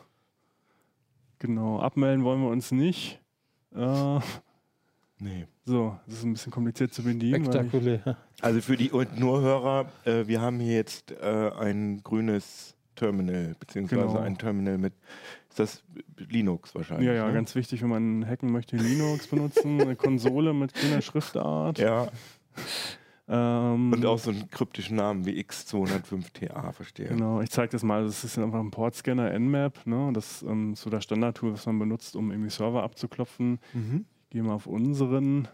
[1.40, 1.80] Genau.
[1.80, 3.22] Abmelden wollen wir uns nicht.
[3.74, 4.20] Äh,
[5.26, 5.48] Nee.
[5.66, 7.44] so, das ist ein bisschen kompliziert zu bedienen.
[7.46, 8.18] Spektakulär.
[8.42, 13.56] Also für die und nur Hörer, äh, wir haben hier jetzt äh, ein grünes Terminal,
[13.60, 14.20] beziehungsweise Genau.
[14.20, 14.94] ein Terminal mit,
[15.50, 15.84] ist das
[16.30, 17.08] Linux wahrscheinlich?
[17.08, 17.34] Ja, ja, ne?
[17.34, 21.80] ganz wichtig, wenn man hacken möchte, Linux benutzen, eine Konsole mit grüner Schriftart.
[21.80, 22.08] Ja,
[23.28, 27.08] Ähm, und auch so einen kryptischen Namen wie X205TA, verstehe.
[27.08, 28.04] Genau, ich zeige das mal.
[28.06, 29.88] Das ist einfach ein Portscanner Nmap.
[29.88, 30.12] Ne?
[30.14, 33.58] Das ähm, ist so das Standardtool, was man benutzt, um irgendwie Server abzuklopfen.
[33.74, 34.06] Mhm.
[34.36, 35.48] Gehen wir auf unseren.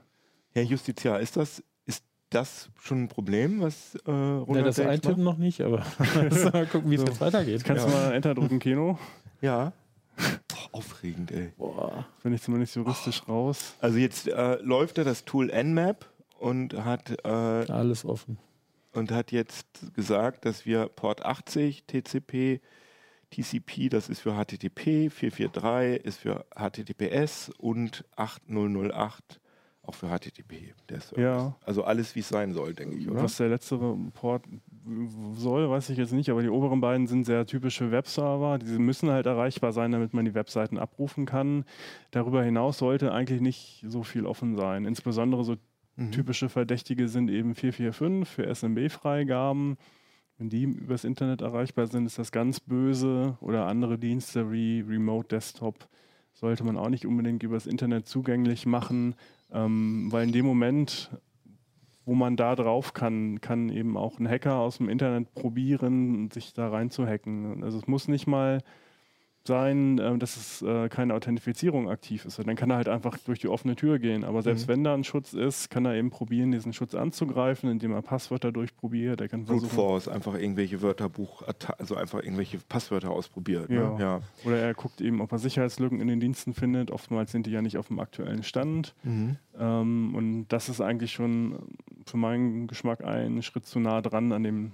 [0.53, 5.23] Herr Justiziar, ist das, ist das schon ein Problem, was äh, Ja, das 106 Eintippen
[5.23, 5.35] macht?
[5.35, 5.85] noch nicht, aber
[6.51, 7.05] mal gucken, wie es So.
[7.05, 7.63] jetzt weitergeht.
[7.63, 8.97] Kannst du mal Enter drücken, Kino?
[9.39, 9.71] Ja.
[10.17, 11.53] Boah, aufregend, ey.
[11.59, 12.07] Boah.
[12.23, 13.75] Bin ich zumindest juristisch raus.
[13.81, 18.39] Also jetzt äh, läuft da das Tool Nmap und hat, äh, Alles offen.
[18.93, 22.61] und hat jetzt gesagt, dass wir Port 80, TCP,
[23.31, 29.39] TCP, das ist für HTTP, 443 ist für HTTPS und 8008
[29.83, 30.73] auch für HTTP.
[31.17, 31.55] Ja.
[31.65, 33.23] Also alles, wie es sein soll, denke ich, oder?
[33.23, 34.43] Was der letztere Port
[35.33, 38.59] soll, weiß ich jetzt nicht, aber die oberen beiden sind sehr typische Webserver.
[38.59, 41.65] Diese müssen halt erreichbar sein, damit man die Webseiten abrufen kann.
[42.11, 44.85] Darüber hinaus sollte eigentlich nicht so viel offen sein.
[44.85, 45.55] Insbesondere so
[45.97, 46.11] Mhm.
[46.11, 49.77] typische Verdächtige sind eben 445 für SMB-Freigaben.
[50.41, 53.37] Wenn die übers Internet erreichbar sind, ist das ganz böse.
[53.41, 55.87] Oder andere Dienste wie Remote Desktop
[56.33, 59.13] sollte man auch nicht unbedingt übers Internet zugänglich machen,
[59.51, 61.11] ähm, weil in dem Moment,
[62.05, 66.53] wo man da drauf kann, kann eben auch ein Hacker aus dem Internet probieren, sich
[66.53, 67.63] da rein zu hacken.
[67.63, 68.63] Also es muss nicht mal
[69.43, 72.37] sein, äh, dass es äh, keine Authentifizierung aktiv ist.
[72.39, 74.23] Dann kann er halt einfach durch die offene Tür gehen.
[74.23, 74.71] Aber selbst Mhm.
[74.71, 78.51] wenn da ein Schutz ist, kann er eben probieren, diesen Schutz anzugreifen, indem er Passwörter
[78.51, 79.19] durchprobiert.
[79.19, 81.43] Er kann Brute Force, einfach irgendwelche Wörterbuch,
[81.77, 83.69] also einfach irgendwelche Passwörter ausprobiert.
[83.69, 83.93] Ja.
[83.93, 84.01] Ne?
[84.01, 84.21] ja.
[84.45, 86.91] oder er guckt eben, ob er Sicherheitslücken in den Diensten findet.
[86.91, 88.93] Oftmals sind die ja nicht auf dem aktuellen Stand.
[89.03, 89.37] Mhm.
[89.59, 91.55] Ähm, und das ist eigentlich schon
[92.05, 94.71] für meinen Geschmack ein Schritt zu nah dran an dem,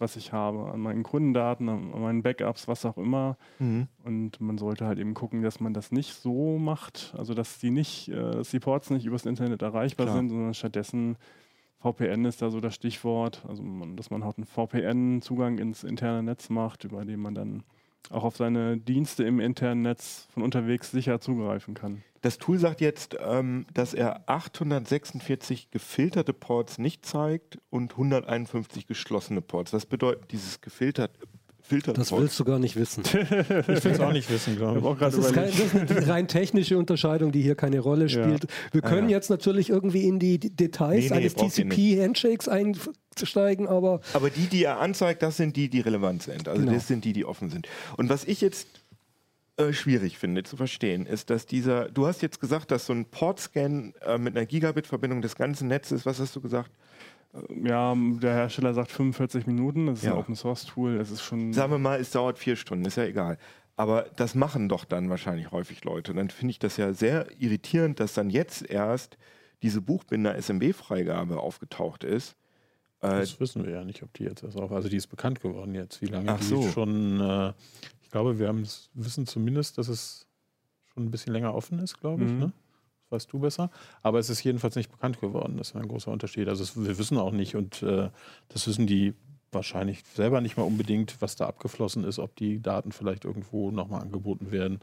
[0.00, 3.36] was ich habe, an meinen Kundendaten, an meinen Backups, was auch immer.
[3.58, 3.88] Mhm.
[4.04, 7.70] Und man sollte halt eben gucken, dass man das nicht so macht, also dass die
[7.70, 10.16] nicht, äh, dass die Ports nicht übers Internet erreichbar Klar.
[10.16, 11.16] sind, sondern stattdessen
[11.80, 16.22] VPN ist da so das Stichwort, also man, dass man halt einen VPN-Zugang ins interne
[16.22, 17.62] Netz macht, über den man dann
[18.10, 22.02] auch auf seine Dienste im internen Netz von unterwegs sicher zugreifen kann.
[22.20, 29.40] Das Tool sagt jetzt, ähm, dass er 846 gefilterte Ports nicht zeigt und 151 geschlossene
[29.40, 29.72] Ports.
[29.72, 31.12] Was bedeutet dieses gefiltert?
[31.68, 33.02] Filtert Das willst du gar nicht wissen.
[33.12, 33.20] Ich
[33.84, 34.98] will es auch nicht wissen, glaube ich.
[34.98, 38.46] Das ist, kein, das ist eine rein technische Unterscheidung, die hier keine Rolle spielt.
[38.72, 39.16] Wir Ah, können ja.
[39.16, 44.64] jetzt natürlich irgendwie in die Details Nee, nee, eines TCP-Handshakes einsteigen, aber Aber die, die
[44.64, 46.48] er anzeigt, das sind die, die relevant sind.
[46.48, 46.72] Also Genau.
[46.72, 47.68] das sind die, die offen sind.
[47.96, 48.66] Und was ich jetzt
[49.58, 53.04] äh, schwierig finde zu verstehen, ist, dass dieser, du hast jetzt gesagt, dass so ein
[53.06, 56.70] Portscan äh, mit einer Gigabit-Verbindung des ganzen Netzes, was hast du gesagt?
[57.64, 60.12] Ja, der Hersteller sagt 45 Minuten, das ist Ja.
[60.12, 61.52] ein Open Source Tool, das ist schon.
[61.52, 63.38] Sagen wir mal, es dauert vier Stunden, ist ja egal.
[63.76, 66.14] Aber das machen doch dann wahrscheinlich häufig Leute.
[66.14, 69.18] Dann finde ich das ja sehr irritierend, dass dann jetzt erst
[69.62, 72.32] diese Buchbinder SMB-Freigabe aufgetaucht ist.
[73.00, 74.72] Äh, Das wissen wir ja nicht, ob die jetzt erst auf.
[74.72, 76.62] Also die ist bekannt geworden jetzt, wie lange Ach die so.
[76.68, 77.20] schon.
[77.20, 77.52] Äh,
[78.02, 80.26] ich glaube, wir haben es- wissen zumindest, dass es
[80.92, 82.30] schon ein bisschen länger offen ist, glaube ich.
[82.32, 82.38] Mhm.
[82.38, 82.52] Ne?
[83.10, 83.70] Weißt du besser.
[84.02, 85.56] Aber es ist jedenfalls nicht bekannt geworden.
[85.56, 86.48] Das ist ein großer Unterschied.
[86.48, 88.10] Also es, wir wissen auch nicht und äh,
[88.48, 89.14] das wissen die
[89.50, 94.02] wahrscheinlich selber nicht mal unbedingt, was da abgeflossen ist, ob die Daten vielleicht irgendwo nochmal
[94.02, 94.80] angeboten werden.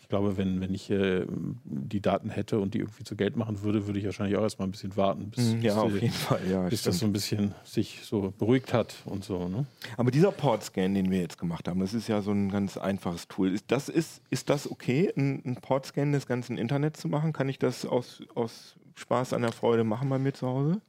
[0.00, 1.26] Ich glaube, wenn, wenn ich äh,
[1.64, 4.66] die Daten hätte und die irgendwie zu Geld machen würde, würde ich wahrscheinlich auch erstmal
[4.66, 6.40] ein bisschen warten, bis, ja, bis, auf die, jeden Fall.
[6.50, 6.94] Ja, bis stimmt.
[6.94, 9.48] das so ein bisschen sich so beruhigt hat und so.
[9.48, 9.66] Ne?
[9.98, 13.28] Aber dieser Portscan, den wir jetzt gemacht haben, das ist ja so ein ganz einfaches
[13.28, 13.52] Tool.
[13.52, 17.34] Ist das, ist, ist das okay, ein, ein Portscan des ganzen Internets zu machen?
[17.34, 20.80] Kann ich das aus, aus Spaß an der Freude machen bei mir zu Hause?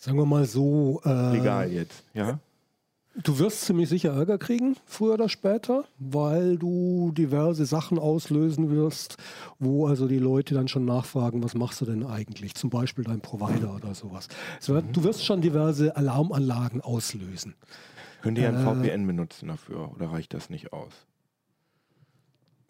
[0.00, 2.40] sagen wir mal so, äh, Legal jetzt, ja?
[3.14, 9.16] Du wirst ziemlich sicher Ärger kriegen, früher oder später, weil du diverse Sachen auslösen wirst,
[9.58, 12.54] wo also die Leute dann schon nachfragen, was machst du denn eigentlich?
[12.54, 14.28] Zum Beispiel dein Provider oder sowas.
[14.92, 17.54] Du wirst schon diverse Alarmanlagen auslösen.
[18.22, 20.92] Könnt ihr ein Äh, VPN benutzen dafür oder reicht das nicht aus?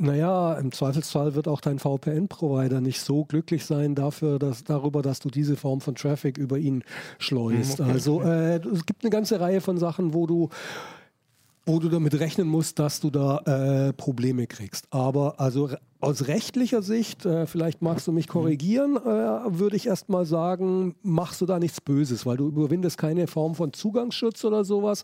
[0.02, 5.20] Naja, im Zweifelsfall wird auch dein VPN-Provider nicht so glücklich sein dafür, dass, darüber, dass
[5.20, 6.84] du diese Form von Traffic über ihn
[7.18, 7.80] schleust.
[7.80, 7.92] Hm, okay.
[7.92, 10.48] Also äh, es gibt eine ganze Reihe von Sachen, wo du
[11.66, 14.86] wo du damit rechnen musst, dass du da äh, Probleme kriegst.
[14.90, 15.68] Aber also
[16.00, 21.42] aus rechtlicher Sicht, äh, vielleicht magst du mich korrigieren, äh, würde ich erstmal sagen, machst
[21.42, 25.02] du da nichts Böses, weil du überwindest keine Form von Zugangsschutz oder sowas.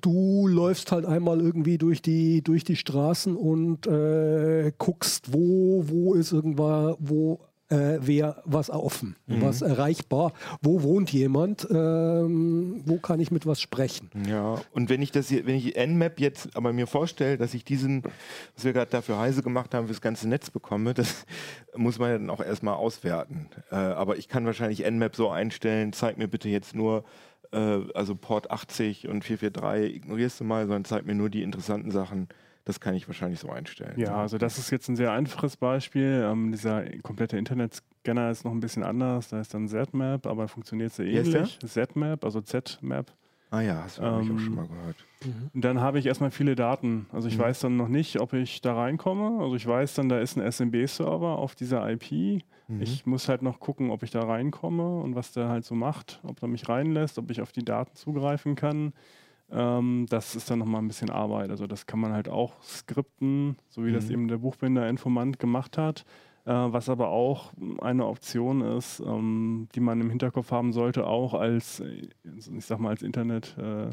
[0.00, 6.14] Du läufst halt einmal irgendwie durch die, durch die Straßen und äh, guckst, wo, wo
[6.14, 13.18] ist irgendwann, wo äh, wer was offen, was erreichbar, wo wohnt jemand, ähm, wo kann
[13.18, 14.10] ich mit was sprechen.
[14.28, 17.64] Ja, und wenn ich das hier, wenn ich Nmap jetzt aber mir vorstelle, dass ich
[17.64, 18.04] diesen,
[18.54, 21.26] was wir gerade dafür heise gemacht haben, fürs ganze Netz bekomme, das
[21.76, 23.48] muss man ja dann auch erstmal auswerten.
[23.70, 27.04] Äh, aber ich kann wahrscheinlich Nmap so einstellen, zeig mir bitte jetzt nur,
[27.52, 31.90] äh, also Port 80 und 443 ignorierst du mal, sondern zeig mir nur die interessanten
[31.90, 32.28] Sachen.
[32.64, 33.98] Das kann ich wahrscheinlich so einstellen.
[33.98, 36.24] Ja, also das ist jetzt ein sehr einfaches Beispiel.
[36.28, 37.36] Ähm, dieser komplette
[38.02, 41.58] Scanner ist noch ein bisschen anders, da ist dann ZMap, aber funktioniert sehr ähnlich.
[41.60, 43.12] ZMap, also ZMap.
[43.50, 45.06] Ah ja, hast du ich, auch Ähm, schon mal gehört.
[45.54, 47.06] Und dann habe ich erstmal viele Daten.
[47.12, 47.42] Also ich Mhm.
[47.42, 49.40] weiß dann noch nicht, ob ich da reinkomme.
[49.42, 52.42] Also ich weiß dann, da ist ein SMB-Server auf dieser IP.
[52.68, 52.82] Mhm.
[52.82, 56.20] Ich muss halt noch gucken, ob ich da reinkomme und was der halt so macht,
[56.24, 58.92] ob er mich reinlässt, ob ich auf die Daten zugreifen kann.
[59.50, 61.50] Ähm, das ist dann nochmal ein bisschen Arbeit.
[61.50, 64.12] Also das kann man halt auch skripten, so wie das Mhm.
[64.12, 66.04] eben der Buchbinder-Informant gemacht hat.
[66.46, 71.34] Äh, was aber auch eine Option ist, ähm, die man im Hinterkopf haben sollte, auch
[71.34, 73.90] als, äh, ich sag mal, als Internet-Nutzer,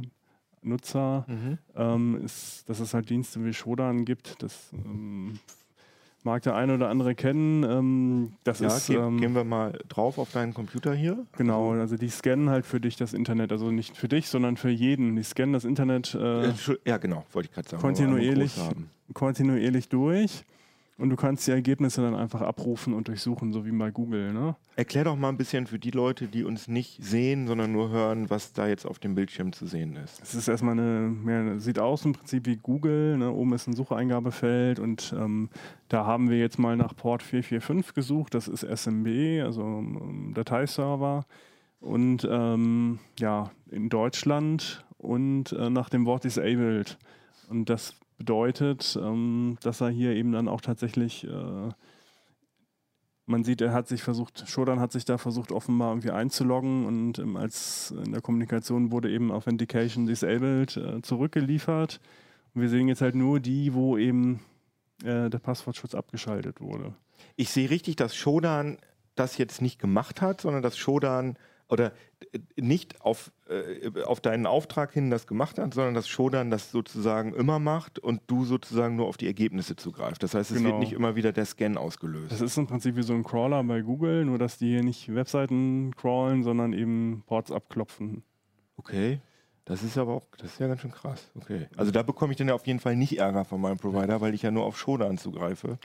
[0.62, 1.58] Nutzer, Mhm.
[1.76, 4.42] ähm, ist, dass es halt Dienste wie Shodan gibt.
[4.44, 5.40] Das ähm,
[6.24, 8.38] mag der eine oder andere kennen.
[8.46, 11.26] Das Ja, ist ähm, gehen wir mal drauf auf deinen Computer hier.
[11.36, 14.70] genau, also die scannen halt für dich das Internet, also nicht für dich, sondern für
[14.70, 15.16] jeden.
[15.18, 16.54] Die scannen das Internet äh, Äh,
[16.86, 17.82] ja, genau, wollte ich gerade sagen.
[17.82, 18.56] kontinuierlich,
[19.14, 20.46] kontinuierlich durch.
[21.00, 24.32] Und du kannst die Ergebnisse dann einfach abrufen und durchsuchen, so wie bei Google.
[24.32, 24.56] Ne?
[24.76, 28.30] Erklär doch mal ein bisschen für die Leute, die uns nicht sehen, sondern nur hören,
[28.30, 30.22] was da jetzt auf dem Bildschirm zu sehen ist.
[30.22, 33.18] Es ist erstmal eine, mehr, sieht aus im Prinzip wie Google.
[33.18, 33.32] Ne?
[33.32, 35.50] Oben ist ein Sucheingabefeld und ähm,
[35.90, 38.36] da haben wir jetzt mal nach Port 445 gesucht.
[38.36, 41.26] Das ist SMB, also ähm, Dateiserver.
[41.80, 46.98] Und ähm, ja, in Deutschland und äh, nach dem Wort disabled.
[47.50, 51.70] Und das bedeutet, ähm, dass er hier eben dann auch tatsächlich äh,
[53.26, 57.20] man sieht, er hat sich versucht, Shodan hat sich da versucht, offenbar irgendwie einzuloggen und
[57.20, 62.00] ähm, als in der Kommunikation wurde eben Authentication Disabled äh, zurückgeliefert.
[62.54, 64.42] Und wir sehen jetzt halt nur die, wo eben
[65.04, 66.94] äh, der Passwortschutz abgeschaltet wurde.
[67.36, 68.78] Ich sehe richtig, dass Shodan
[69.16, 71.38] das jetzt nicht gemacht hat, sondern dass Shodan
[71.74, 71.92] oder
[72.32, 76.72] äh, nicht auf, äh, auf deinen Auftrag hin das gemacht hat, sondern dass Shodan das
[76.72, 80.24] sozusagen immer macht und du sozusagen nur auf die Ergebnisse zugreifst.
[80.24, 80.70] Das heißt, es Genau.
[80.70, 82.32] wird nicht immer wieder der Scan ausgelöst.
[82.32, 85.14] Das ist im Prinzip wie so ein Crawler bei Google, nur dass die hier nicht
[85.14, 88.24] Webseiten crawlen, sondern eben Ports abklopfen.
[88.78, 89.20] Okay.
[89.66, 91.32] Das ist aber auch, das ist ja ganz schön krass.
[91.36, 91.68] Okay.
[91.78, 94.34] Also da bekomme ich dann ja auf jeden Fall nicht Ärger von meinem Provider, weil
[94.34, 95.80] ich ja nur auf Shodan zugreife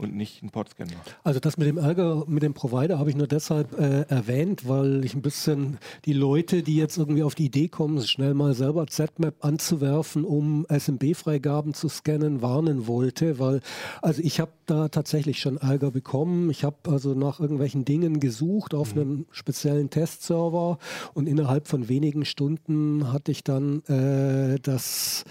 [0.00, 1.10] und nicht einen Podscan mache.
[1.24, 5.04] Also das mit dem Ärger mit dem Provider habe ich nur deshalb äh, erwähnt, weil
[5.04, 8.86] ich ein bisschen die Leute, die jetzt irgendwie auf die Idee kommen, schnell mal selber
[8.86, 13.60] ZMap anzuwerfen, um SMB-Freigaben zu scannen, warnen wollte, weil
[14.00, 16.50] also ich habe da tatsächlich schon Ärger bekommen.
[16.50, 20.78] Ich habe also nach irgendwelchen Dingen gesucht auf einem speziellen Testserver
[21.12, 25.24] und innerhalb von wenigen Stunden hatte ich dann äh, das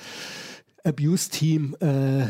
[0.83, 2.27] Abuse-Team äh,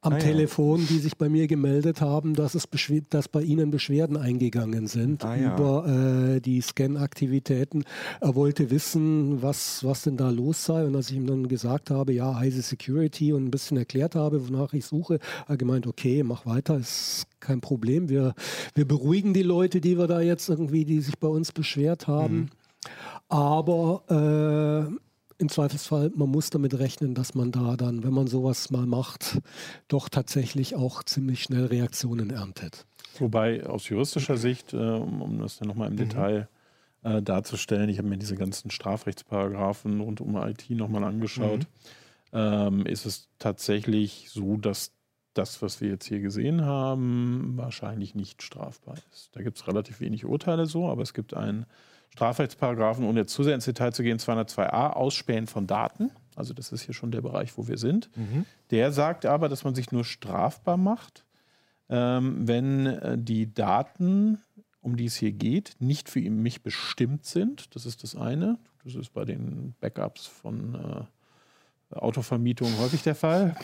[0.00, 0.22] am Ah, ja.
[0.22, 2.68] Telefon, die sich bei mir gemeldet haben, dass, es
[3.10, 5.54] dass bei ihnen Beschwerden eingegangen sind Ah, ja.
[5.54, 7.84] über äh, die Scan-Aktivitäten.
[8.20, 10.84] Er wollte wissen, was, was denn da los sei.
[10.84, 14.48] Und als ich ihm dann gesagt habe, ja, ISO Security und ein bisschen erklärt habe,
[14.48, 18.08] wonach ich suche, hat er gemeint, okay, mach weiter, ist kein Problem.
[18.08, 18.34] Wir,
[18.74, 22.36] wir beruhigen die Leute, die wir da jetzt irgendwie, die sich bei uns beschwert haben.
[22.36, 22.48] Mhm.
[23.28, 25.07] Aber äh,
[25.38, 29.40] im Zweifelsfall, man muss damit rechnen, dass man da dann, wenn man sowas mal macht,
[29.86, 32.86] doch tatsächlich auch ziemlich schnell Reaktionen erntet.
[33.18, 36.48] Wobei aus juristischer Sicht, äh, um, um das dann nochmal im Detail
[37.02, 41.66] äh, darzustellen, ich habe mir diese ganzen Strafrechtsparagraphen rund um IT nochmal angeschaut,
[42.32, 44.92] ähm, ist es tatsächlich so, dass
[45.34, 49.30] das, was wir jetzt hier gesehen haben, wahrscheinlich nicht strafbar ist.
[49.34, 51.66] Da gibt es relativ wenig Urteile so, aber es gibt einen
[52.10, 56.10] Strafrechtsparagraphen, ohne jetzt zu sehr ins Detail zu gehen, 202a, Ausspähen von Daten.
[56.34, 58.10] Also das ist hier schon der Bereich, wo wir sind.
[58.70, 61.24] Der sagt aber, dass man sich nur strafbar macht,
[61.88, 64.40] ähm, wenn äh, die Daten,
[64.80, 67.74] um die es hier geht, nicht für mich bestimmt sind.
[67.74, 68.58] Das ist das eine.
[68.84, 71.04] Das ist bei den Backups von äh,
[71.90, 73.56] Autovermietung häufig der Fall.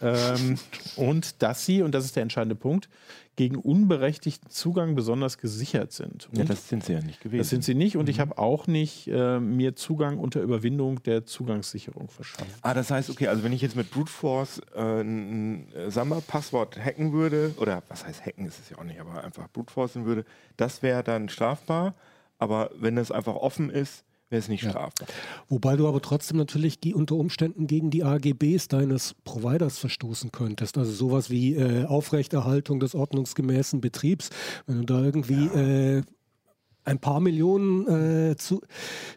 [0.00, 0.58] ähm,
[0.96, 2.88] und dass sie, und das ist der entscheidende Punkt,
[3.34, 6.28] gegen unberechtigten Zugang besonders gesichert sind.
[6.32, 7.38] Ja, das sind sie ja nicht gewesen.
[7.38, 11.24] das sind sie nicht und ich habe auch nicht äh, mir Zugang unter Überwindung der
[11.24, 12.50] Zugangssicherung verschafft.
[12.60, 16.78] Ah, das heißt, okay, also wenn ich jetzt mit Brute Force äh, ein äh, Samba-Passwort
[16.78, 20.04] hacken würde, oder was heißt hacken ist es ja auch nicht, aber einfach Brute Forcen
[20.04, 20.24] würde,
[20.58, 21.94] das wäre dann strafbar.
[22.38, 24.70] Aber wenn es einfach offen ist, wäre es nicht Ja.
[24.70, 25.06] strafbar.
[25.48, 30.76] Wobei du aber trotzdem natürlich die unter Umständen gegen die AGBs deines Providers verstoßen könntest.
[30.76, 34.30] Also sowas wie äh, Aufrechterhaltung des ordnungsgemäßen Betriebs.
[34.66, 36.02] Wenn du da irgendwie äh,
[36.84, 38.60] ein paar Millionen äh, zu,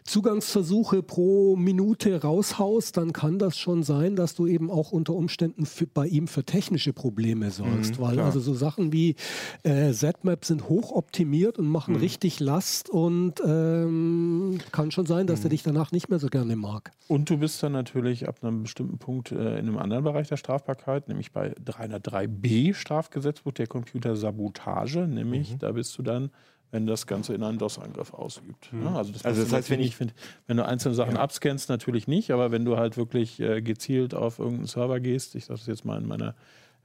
[0.04, 5.66] Zugangsversuche pro Minute raushaust, dann kann das schon sein, dass du eben auch unter Umständen
[5.66, 7.98] für, bei ihm für technische Probleme sorgst.
[7.98, 8.26] Mhm, weil klar.
[8.26, 9.16] also so Sachen wie
[9.64, 15.50] äh, ZMAP sind hochoptimiert und machen richtig Last und ähm, kann schon sein, dass er
[15.50, 16.92] dich danach nicht mehr so gerne mag.
[17.08, 20.36] Und du bist dann natürlich ab einem bestimmten Punkt äh, in einem anderen Bereich der
[20.36, 26.30] Strafbarkeit, nämlich bei 303b Strafgesetzbuch der Computersabotage, nämlich da bist du dann,
[26.76, 28.68] wenn das Ganze in einen DOS-Angriff ausübt.
[28.84, 30.14] Ja, also das, Also das heißt, wenn ich- nicht,
[30.46, 34.38] wenn, du einzelne Sachen abscannst, natürlich nicht, aber wenn du halt wirklich äh, gezielt auf
[34.38, 36.34] irgendeinen Server gehst, ich sage das jetzt mal in meiner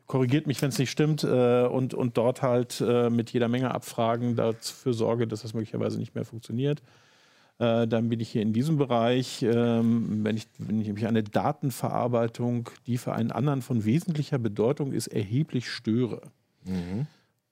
[0.07, 3.73] korrigiert mich, wenn es nicht stimmt, äh, und, und dort halt äh, mit jeder Menge
[3.73, 6.81] Abfragen dafür sorge, dass das möglicherweise nicht mehr funktioniert.
[7.59, 11.23] Äh, dann bin ich hier in diesem Bereich, ähm, wenn, ich, wenn ich mich eine
[11.23, 16.21] Datenverarbeitung, die für einen anderen von wesentlicher Bedeutung ist, erheblich störe,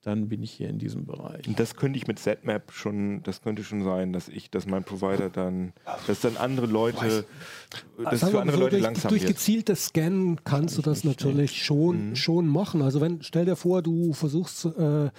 [0.01, 1.45] dann bin ich hier in diesem Bereich.
[1.47, 4.85] Und das könnte ich mit ZMAP schon, das könnte schon sein, dass ich, dass mein
[4.85, 5.73] Provider dann,
[6.07, 7.25] dass dann andere Leute,
[8.01, 11.63] dass Sagen für andere so, Leute durch, langsam durch gezieltes Scannen kannst du das natürlich
[11.63, 12.81] schon, schon machen.
[12.81, 15.09] Also wenn, stell dir vor, du versuchst äh,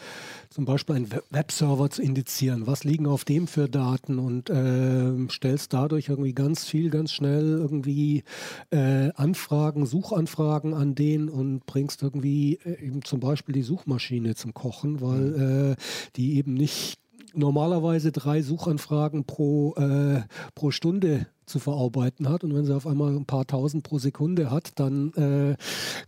[0.50, 2.66] zum Beispiel einen Web- Webserver zu indizieren.
[2.66, 7.58] Was liegen auf dem für Daten und äh, stellst dadurch irgendwie ganz viel, ganz schnell
[7.58, 8.24] irgendwie
[8.70, 14.52] äh, Anfragen, Suchanfragen an den und bringst irgendwie äh, eben zum Beispiel die Suchmaschine zum
[14.52, 15.82] Kochen, weil äh,
[16.16, 16.98] die eben nicht
[17.32, 20.22] normalerweise drei Suchanfragen pro, äh,
[20.56, 24.50] pro Stunde zu verarbeiten hat und wenn sie auf einmal ein paar tausend pro Sekunde
[24.50, 25.56] hat, dann äh,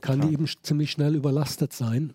[0.00, 2.14] kann die eben ziemlich schnell überlastet sein.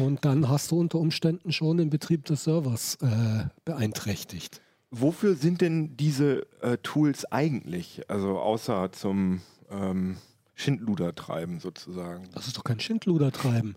[0.00, 4.60] Und dann hast du unter Umständen schon den Betrieb des Servers äh, beeinträchtigt.
[4.90, 8.02] Wofür sind denn diese äh, Tools eigentlich?
[8.08, 10.16] Also außer zum ähm,
[10.54, 12.28] Schindluder treiben sozusagen.
[12.34, 13.74] Das ist doch kein Schindluder treiben.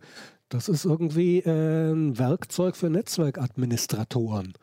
[0.50, 4.54] Das ist irgendwie äh, ein Werkzeug für Netzwerkadministratoren.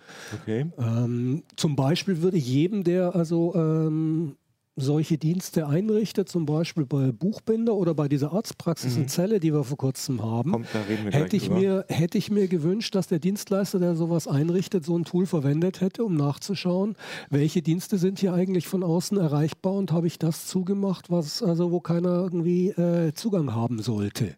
[0.43, 0.67] Okay.
[0.79, 4.37] Ähm, zum Beispiel würde ich jedem, der also ähm,
[4.77, 9.65] solche Dienste einrichtet, zum Beispiel bei Buchbinder oder bei dieser Arztpraxis in Celle, die wir
[9.65, 10.69] vor kurzem haben, Kommt,
[11.11, 15.05] hätte ich, mir, hätte ich mir gewünscht, dass der Dienstleister, der sowas einrichtet, so ein
[15.05, 16.95] Tool verwendet hätte, um nachzuschauen,
[17.31, 21.73] welche Dienste sind hier eigentlich von außen erreichbar und habe ich das zugemacht, was also
[21.73, 24.37] wo keiner irgendwie äh, Zugang haben sollte.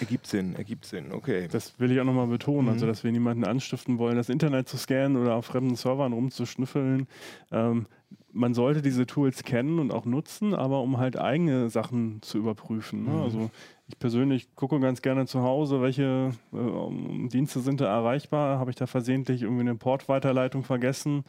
[0.00, 1.48] Ergibt Sinn, ergibt Sinn, okay.
[1.50, 2.72] Das will ich auch nochmal betonen, Mhm.
[2.72, 7.06] also dass wir niemanden anstiften wollen, das Internet zu scannen oder auf fremden Servern rumzuschnüffeln.
[7.52, 7.86] Ähm,
[8.32, 13.04] man sollte diese Tools kennen und auch nutzen, aber um halt eigene Sachen zu überprüfen.
[13.04, 13.10] Ne?
[13.10, 13.22] Mhm.
[13.22, 13.50] Also
[13.88, 18.58] ich persönlich gucke ganz gerne zu Hause, welche äh, Dienste sind da erreichbar.
[18.58, 21.24] Habe ich da versehentlich irgendwie eine Portweiterleitung vergessen?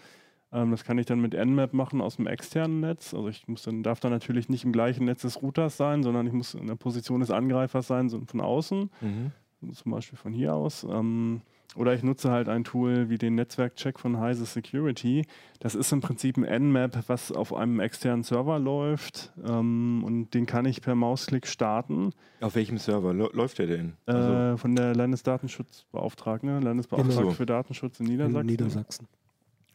[0.52, 3.14] Ähm, das kann ich dann mit Nmap machen aus dem externen Netz.
[3.14, 6.26] Also ich muss dann, darf dann natürlich nicht im gleichen Netz des Routers sein, sondern
[6.28, 9.32] ich muss in der Position des Angreifers sein, so von außen Mhm.
[9.74, 10.84] zum Beispiel von hier aus.
[10.90, 11.42] Ähm,
[11.76, 15.28] oder ich nutze halt ein Tool wie den Netzwerkcheck von Heise Security.
[15.60, 20.48] Das ist im Prinzip ein Nmap, was auf einem externen Server läuft ähm, und den
[20.48, 22.10] kann ich per Mausklick starten.
[22.42, 23.94] Auf welchem Server Lä- läuft der denn?
[24.08, 26.60] Äh, Also, von der Landesdatenschutzbeauftragten, ne?
[26.60, 27.32] Landesbeauftragte Genau.
[27.34, 29.08] für Datenschutz in In Niedersachsen.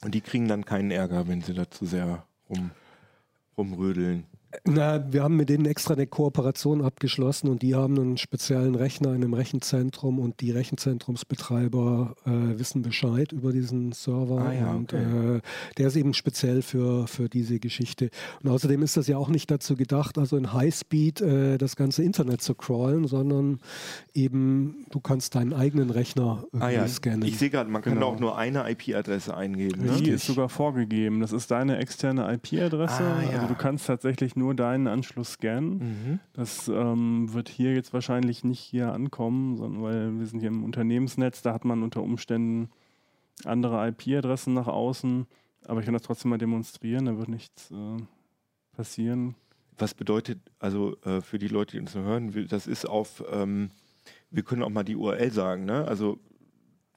[0.04, 2.70] Und die kriegen dann keinen Ärger, wenn sie da zu sehr rum,
[3.56, 4.26] rumrödeln.
[4.64, 9.10] Na, wir haben mit denen extra eine Kooperation abgeschlossen und die haben einen speziellen Rechner
[9.10, 14.92] in einem Rechenzentrum und die Rechenzentrumsbetreiber äh, wissen Bescheid über diesen Server Ah ja, und
[14.92, 15.36] okay.
[15.36, 15.40] äh,
[15.78, 18.10] der ist eben speziell für, für diese Geschichte.
[18.42, 22.02] Und außerdem ist das ja auch nicht dazu gedacht, also in Highspeed äh, das ganze
[22.02, 23.60] Internet zu crawlen, sondern
[24.12, 27.22] eben du kannst deinen eigenen Rechner Ah ja, scannen.
[27.24, 28.08] ich sehe gerade, man kann Genau.
[28.08, 29.84] auch nur eine IP-Adresse eingeben.
[29.84, 29.92] Ne?
[30.02, 31.20] Die ist sogar vorgegeben.
[31.20, 33.02] Das ist deine externe IP-Adresse.
[33.04, 33.30] Ah, ja.
[33.36, 35.78] Also du kannst tatsächlich nur deinen Anschluss scannen.
[35.78, 36.20] Mhm.
[36.34, 40.64] Das ähm, wird hier jetzt wahrscheinlich nicht hier ankommen, sondern weil wir sind hier im
[40.64, 42.68] Unternehmensnetz, da hat man unter Umständen
[43.44, 45.26] andere IP-Adressen nach außen.
[45.66, 47.96] Aber ich kann das trotzdem mal demonstrieren, da wird nichts äh,
[48.72, 49.34] passieren.
[49.78, 53.70] Was bedeutet, also äh, für die Leute, die uns nur hören, das ist auf, ähm,
[54.30, 55.86] wir können auch mal die URL sagen, ne?
[55.88, 56.18] Also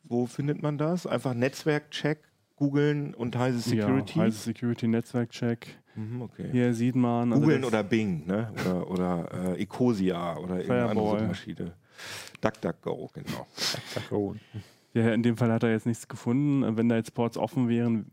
[0.04, 1.08] wo findet man das?
[1.08, 2.20] Einfach Netzwerkcheck,
[2.56, 4.20] googeln und Heise Security.
[4.20, 5.80] Ja, also Security Netzwerkcheck.
[5.98, 6.48] Mhm, okay.
[6.52, 7.32] Hier sieht man.
[7.34, 8.52] also Googeln das- oder Bing, ne?
[8.62, 11.20] Oder, oder äh, Ecosia oder irgendeine andere.
[11.20, 11.74] Suchmaschine.
[12.42, 13.48] DuckDuckGo, genau.
[14.94, 16.78] Ja, in dem Fall hat er jetzt nichts gefunden.
[16.78, 18.12] Wenn da jetzt Ports offen wären,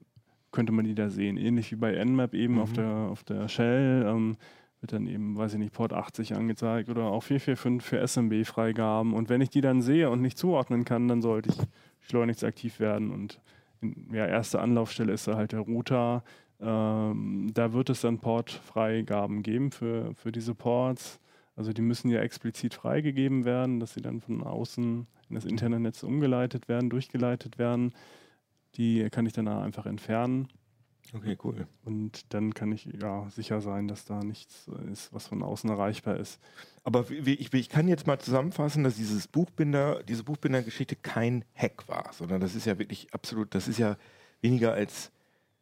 [0.53, 1.37] könnte man die da sehen.
[1.37, 4.05] Ähnlich wie bei Nmap eben auf, der, auf der Shell.
[4.09, 4.37] Ähm,
[4.81, 9.15] wird dann eben, weiß ich nicht, Port 80 angezeigt oder auch 445 für SMB-Freigaben.
[9.15, 11.57] Und wenn ich die dann sehe und nicht zuordnen kann, dann sollte ich
[12.09, 13.11] schleunigst aktiv werden.
[13.11, 13.41] Und
[13.81, 16.23] in, ja, erste Anlaufstelle ist da halt der Router.
[16.61, 21.21] Ähm, da wird es dann Portfreigaben geben für, für diese Ports.
[21.57, 25.81] Also die müssen ja explizit freigegeben werden, dass sie dann von außen in das interne
[25.81, 27.93] Netz umgeleitet werden, durchgeleitet werden.
[28.77, 30.49] Die kann ich dann einfach entfernen.
[31.13, 31.67] Okay, cool.
[31.85, 36.17] Und dann kann ich ja sicher sein, dass da nichts ist, was von außen erreichbar
[36.17, 36.41] ist.
[36.83, 42.11] Aber ich, ich kann jetzt mal zusammenfassen, dass dieses Buchbinder, diese Buchbinder-Geschichte kein Hack war,
[42.13, 43.97] sondern das ist ja wirklich absolut, das ist ja
[44.41, 45.13] weniger als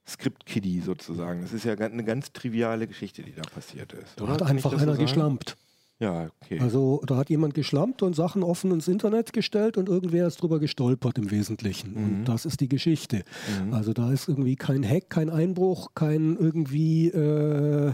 [0.07, 1.43] Script-Kiddie sozusagen.
[1.43, 4.21] Das ist ja eine ganz triviale Geschichte, die da passiert ist.
[4.21, 5.05] Da hat einfach so einer sagen?
[5.05, 5.57] geschlampt.
[6.01, 6.59] Ja, okay.
[6.59, 10.59] Also da hat jemand geschlampt und Sachen offen ins Internet gestellt und irgendwer ist drüber
[10.59, 11.93] gestolpert im Wesentlichen.
[11.93, 12.05] Mhm.
[12.05, 13.23] Und das ist die Geschichte.
[13.65, 13.73] Mhm.
[13.73, 17.09] Also da ist irgendwie kein Hack, kein Einbruch, kein irgendwie...
[17.09, 17.93] Äh,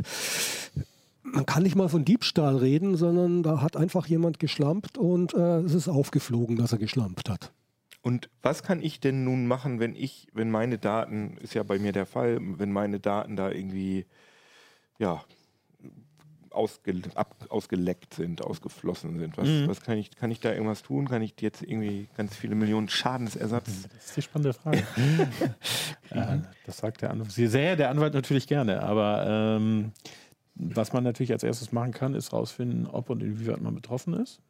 [1.22, 5.58] man kann nicht mal von Diebstahl reden, sondern da hat einfach jemand geschlampt und äh,
[5.58, 7.52] es ist aufgeflogen, dass er geschlampt hat.
[8.00, 11.78] Und was kann ich denn nun machen, wenn ich, wenn meine Daten, ist ja bei
[11.78, 14.06] mir der Fall, wenn meine Daten da irgendwie,
[14.98, 15.22] ja,
[16.50, 19.36] ausge, ab, ausgeleckt sind, ausgeflossen sind?
[19.36, 19.68] Was, Mhm.
[19.68, 21.08] was kann ich, kann ich da irgendwas tun?
[21.08, 23.82] Kann ich jetzt irgendwie ganz viele Millionen Schadensersatz?
[23.92, 24.78] Das ist die spannende Frage.
[26.10, 27.32] äh, das sagt der Anwalt.
[27.32, 29.26] Sehr, sehr der Anwalt natürlich gerne, aber
[29.58, 29.92] ähm,
[30.54, 34.40] was man natürlich als erstes machen kann, ist herausfinden, ob und inwieweit man betroffen ist.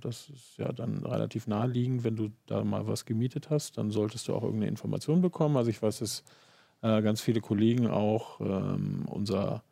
[0.00, 4.28] Das ist ja dann relativ naheliegend, wenn du da mal was gemietet hast, dann solltest
[4.28, 5.56] du auch irgendeine Information bekommen.
[5.56, 6.24] Also ich weiß, dass
[6.82, 9.62] äh, ganz viele Kollegen auch ähm, unser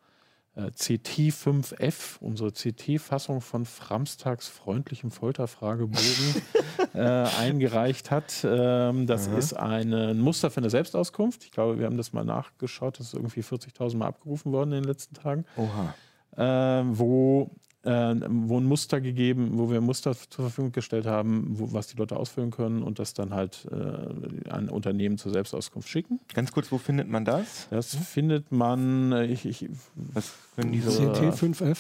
[0.56, 6.42] äh, CT5F, unsere CT-Fassung von Framstags freundlichem Folterfragebogen,
[6.94, 8.44] äh, eingereicht hat.
[8.44, 9.38] Ähm, das Aha.
[9.38, 11.44] ist ein, ein Muster für eine Selbstauskunft.
[11.44, 12.98] Ich glaube, wir haben das mal nachgeschaut.
[12.98, 15.94] Das ist irgendwie 40.000 Mal abgerufen worden in den letzten Tagen Oha.
[16.36, 21.58] äh, wo, äh, wo ein Muster gegeben, wo wir ein Muster zur Verfügung gestellt haben,
[21.58, 25.88] wo, was die Leute ausfüllen können und das dann halt äh, an Unternehmen zur Selbstauskunft
[25.88, 26.18] schicken.
[26.34, 27.68] Ganz kurz, wo findet man das?
[27.70, 31.12] Das findet man, äh, ich, ich, Was können diese So.
[31.12, 31.78] CT5F.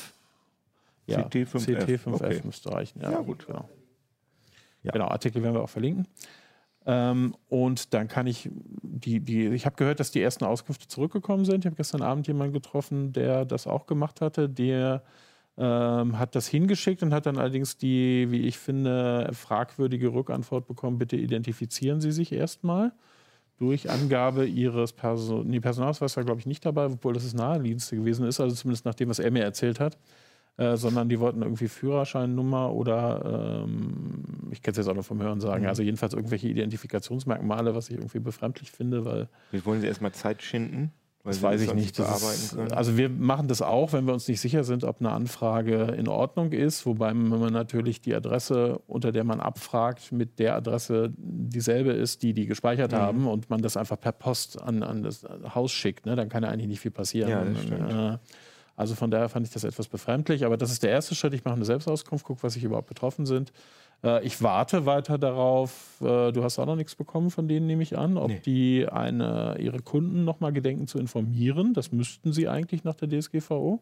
[1.06, 2.40] ja, CT5F, CT5F okay.
[2.44, 3.00] müsste reichen.
[3.02, 3.46] Ja, Ja, gut.
[3.46, 3.68] Genau.
[4.84, 4.92] Ja.
[4.92, 6.06] genau, Artikel werden wir auch verlinken.
[6.86, 11.44] Ähm, und dann kann ich die, die, ich habe gehört, dass die ersten Auskünfte zurückgekommen
[11.44, 11.64] sind.
[11.64, 14.48] Ich habe gestern Abend jemanden getroffen, der das auch gemacht hatte.
[14.48, 15.02] Der
[15.58, 20.98] ähm, hat das hingeschickt und hat dann allerdings die, wie ich finde, fragwürdige Rückantwort bekommen,
[20.98, 22.92] bitte identifizieren Sie sich erstmal.
[23.58, 27.96] Durch Angabe Ihres Person nee, Personalausweis war, glaube ich, nicht dabei, obwohl das das naheliegendste
[27.96, 29.96] gewesen ist, also zumindest nach dem, was er mir erzählt hat.
[30.58, 35.20] Äh, sondern die wollten irgendwie Führerscheinnummer oder ähm, ich kenne es jetzt auch noch vom
[35.22, 35.68] Hören sagen, Mhm.
[35.68, 40.42] also jedenfalls irgendwelche Identifikationsmerkmale, was ich irgendwie befremdlich finde, weil Wir wollen Sie erstmal Zeit
[40.42, 40.92] schinden?
[41.26, 41.98] Das weiß ich sonst nicht.
[41.98, 45.94] Ist, also wir machen das auch, wenn wir uns nicht sicher sind, ob eine Anfrage
[45.98, 51.12] in Ordnung ist, wobei man natürlich die Adresse, unter der man abfragt, mit der Adresse
[51.18, 52.96] dieselbe ist, die die gespeichert Mhm.
[52.96, 56.06] haben und man das einfach per Post an, an das Haus schickt.
[56.06, 56.16] Ne?
[56.16, 57.30] Dann kann ja eigentlich nicht viel passieren.
[57.30, 57.90] Ja, stimmt.
[57.90, 58.18] Äh,
[58.76, 61.32] also von daher fand ich das etwas befremdlich, aber das ist der erste Schritt.
[61.34, 63.52] Ich mache eine Selbstauskunft, gucke, was sich überhaupt betroffen sind.
[64.04, 66.00] Äh, Ich warte weiter darauf.
[66.02, 68.40] äh, Du hast auch noch nichts bekommen von denen, nehme ich an, ob Nee.
[68.44, 71.72] die eine, ihre Kunden nochmal gedenken zu informieren.
[71.74, 73.80] Das müssten sie eigentlich nach der DSGVO.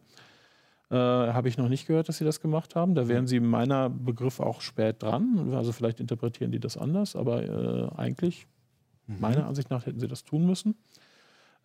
[0.91, 2.95] Äh, Habe ich noch nicht gehört, dass sie das gemacht haben.
[2.95, 5.51] Da wären sie meiner Begriff auch spät dran.
[5.53, 8.47] Also vielleicht interpretieren die das anders, aber äh, eigentlich,
[9.07, 10.75] meiner Ansicht nach, hätten sie das tun müssen.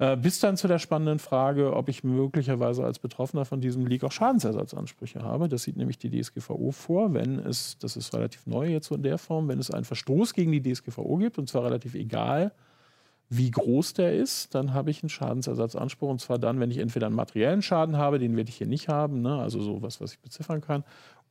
[0.00, 4.02] Äh, bis dann zu der spannenden Frage, ob ich möglicherweise als Betroffener von diesem Leak
[4.02, 5.46] auch Schadensersatzansprüche habe.
[5.46, 9.02] Das sieht nämlich die DSGVO vor, wenn es, das ist relativ neu jetzt so in
[9.02, 12.52] der Form, wenn es einen Verstoß gegen die DSGVO gibt, und zwar relativ egal,
[13.28, 16.08] wie groß der ist, dann habe ich einen Schadensersatzanspruch.
[16.08, 18.88] Und zwar dann, wenn ich entweder einen materiellen Schaden habe, den werde ich hier nicht
[18.88, 19.38] haben, ne?
[19.38, 20.82] also sowas, was ich beziffern kann,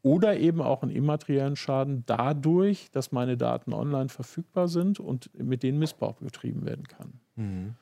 [0.03, 5.63] oder eben auch einen immateriellen Schaden dadurch, dass meine Daten online verfügbar sind und mit
[5.63, 7.13] denen Missbrauch betrieben werden kann.
[7.35, 7.75] Mhm.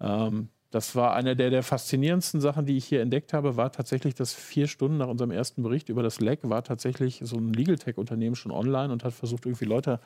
[0.00, 4.14] Ähm, das war eine der, der faszinierendsten Sachen, die ich hier entdeckt habe, war tatsächlich,
[4.14, 7.76] dass vier Stunden nach unserem ersten Bericht über das Leck war tatsächlich so ein Legal
[7.76, 9.98] Tech-Unternehmen schon online und hat versucht, irgendwie Leute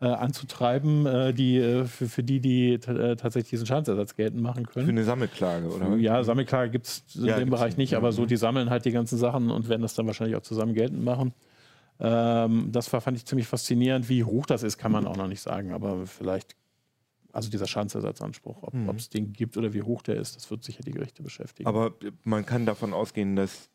[0.00, 4.66] äh, anzutreiben, äh, die, äh, für, für die, die äh, tatsächlich diesen Schadensersatz geltend machen
[4.66, 4.90] Für können.
[4.90, 5.96] eine Sammelklage, oder?
[5.96, 8.92] Ja, Sammelklage gibt es in Ja, dem Bereich nicht, aber so, die sammeln halt die
[8.92, 11.32] ganzen Sachen und werden das dann wahrscheinlich auch zusammen geltend machen.
[11.98, 14.08] Ähm, das war, fand ich ziemlich faszinierend.
[14.08, 16.56] Wie hoch das ist, kann man auch noch nicht sagen, aber vielleicht,
[17.36, 18.88] also dieser Schadensersatzanspruch, ob Mhm.
[18.90, 21.68] es den gibt oder wie hoch der ist, das wird sicher die Gerichte beschäftigen.
[21.68, 21.92] Aber
[22.24, 23.70] man kann davon ausgehen, dass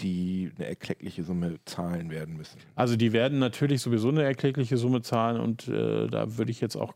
[0.00, 2.58] die eine erkleckliche Summe zahlen werden müssen.
[2.74, 6.76] Also die werden natürlich sowieso eine erklägliche Summe zahlen und äh, da würde ich jetzt
[6.76, 6.92] auch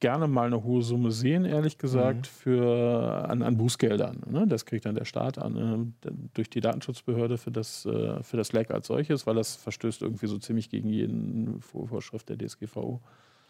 [0.00, 2.24] gerne mal eine hohe Summe sehen, ehrlich gesagt, Mhm.
[2.24, 4.22] für, an, an Bußgeldern.
[4.28, 4.46] Ne?
[4.48, 8.52] Das kriegt dann der Staat an, äh, durch die Datenschutzbehörde für das, äh, für das
[8.52, 13.00] Leck als solches, weil das verstößt irgendwie so ziemlich gegen jeden Vor- Vorschrift der DSGVO.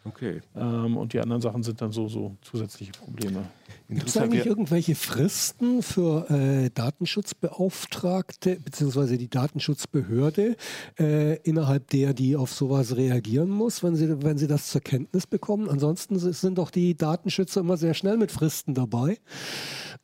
[0.05, 0.41] Okay.
[0.55, 3.45] Ähm, und die anderen Sachen sind dann so, so zusätzliche Probleme.
[3.89, 9.17] Gibt es eigentlich irgendwelche Fristen für äh, Datenschutzbeauftragte bzw.
[9.17, 10.55] die Datenschutzbehörde,
[10.99, 15.27] äh, innerhalb der die auf sowas reagieren muss, wenn sie, wenn sie das zur Kenntnis
[15.27, 15.69] bekommen?
[15.69, 19.17] Ansonsten sind doch die Datenschützer immer sehr schnell mit Fristen dabei.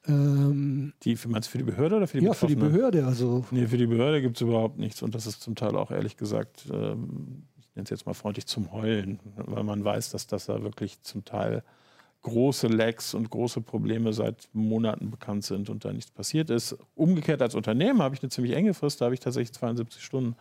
[0.08, 2.56] Ähm, Die, für- meinst du für die Behörde oder für die ja, für die?
[2.56, 3.06] Behörde.
[3.06, 5.02] Also Nee, für die Behörde gibt es überhaupt nichts.
[5.02, 7.44] Und das ist zum Teil auch ehrlich gesagt, ähm,
[7.80, 11.26] nenne es jetzt mal freundlich zum Heulen, weil man weiß, dass das da wirklich zum
[11.26, 11.64] Teil
[12.22, 16.78] große Lecks und große Probleme seit Monaten bekannt sind und da nichts passiert ist.
[16.96, 20.36] Umgekehrt als Unternehmen habe ich eine ziemlich enge Frist, da habe ich tatsächlich 72 Stunden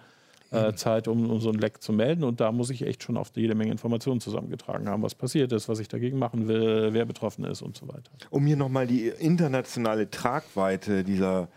[0.50, 2.24] äh, Zeit, um, um so ein Leck zu melden.
[2.24, 5.68] Und da muss ich echt schon auf jede Menge Informationen zusammengetragen haben, was passiert ist,
[5.68, 8.10] was ich dagegen machen will, wer betroffen ist und so weiter.
[8.30, 11.48] um hier nochmal die internationale Tragweite dieser,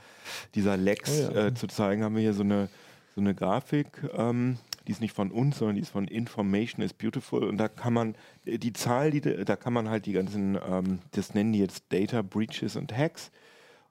[0.53, 1.47] dieser Lecks Oh ja.
[1.47, 2.69] äh, zu zeigen, haben wir hier so eine,
[3.15, 3.87] so eine Grafik.
[4.13, 4.57] Ähm,
[4.87, 7.43] die ist nicht von uns, sondern die ist von Information is Beautiful.
[7.43, 8.15] Und da kann man
[8.45, 11.85] äh, die Zahl, die, da kann man halt die ganzen, ähm, das nennen die jetzt
[11.89, 13.31] Data Breaches und Hacks.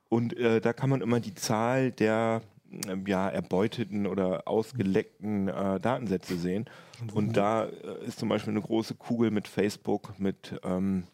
[0.08, 2.42] Und äh, da kann man immer die Zahl der
[2.88, 6.68] ähm, ja, erbeuteten oder ausgeleckten äh, Datensätze sehen.
[7.14, 11.04] Und da äh, ist zum Beispiel eine große Kugel mit Facebook mit ähm,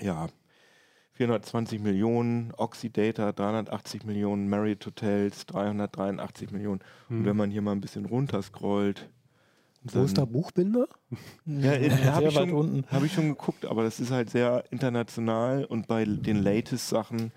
[0.00, 0.28] ja,
[1.14, 6.80] 420 Millionen, Oxidata 380 Millionen, Marriott Hotels 383 Millionen.
[7.08, 9.08] Und wenn man hier mal ein bisschen runterscrollt,
[9.84, 10.88] wo ist der Buchbinder?
[11.46, 12.84] ja, äh, habe ich, schon- unten.
[12.90, 17.32] hab ich schon geguckt, aber das ist halt sehr international und bei den latest Sachen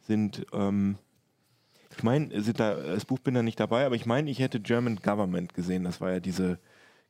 [0.00, 0.96] sind, ähm,
[1.96, 5.54] ich meine, sind da das Buchbinder nicht dabei, aber ich meine, ich hätte German Government
[5.54, 5.84] gesehen.
[5.84, 6.58] Das war ja diese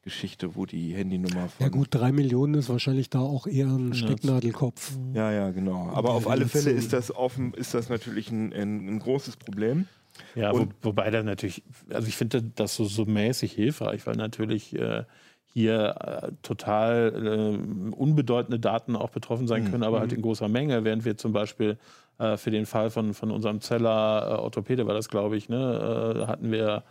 [0.03, 1.65] Geschichte, wo die Handynummer von.
[1.65, 4.97] Ja gut, drei Millionen ist wahrscheinlich da auch eher ein Stecknadelkopf.
[5.15, 5.91] Ja, ja, genau.
[5.95, 9.87] Aber auf alle Fälle ist das offen, ist das natürlich ein, ein, ein großes Problem.
[10.35, 14.77] Ja, wo, wobei da natürlich, also ich finde das so, so mäßig hilfreich, weil natürlich
[14.77, 15.05] äh,
[15.53, 20.85] hier äh, total äh, unbedeutende Daten auch betroffen sein können, aber halt in großer Menge,
[20.85, 21.79] während wir zum Beispiel
[22.19, 26.23] äh, für den Fall von, von unserem Zeller äh, Orthopäde war das, glaube ich, ne,
[26.23, 26.83] äh, hatten wir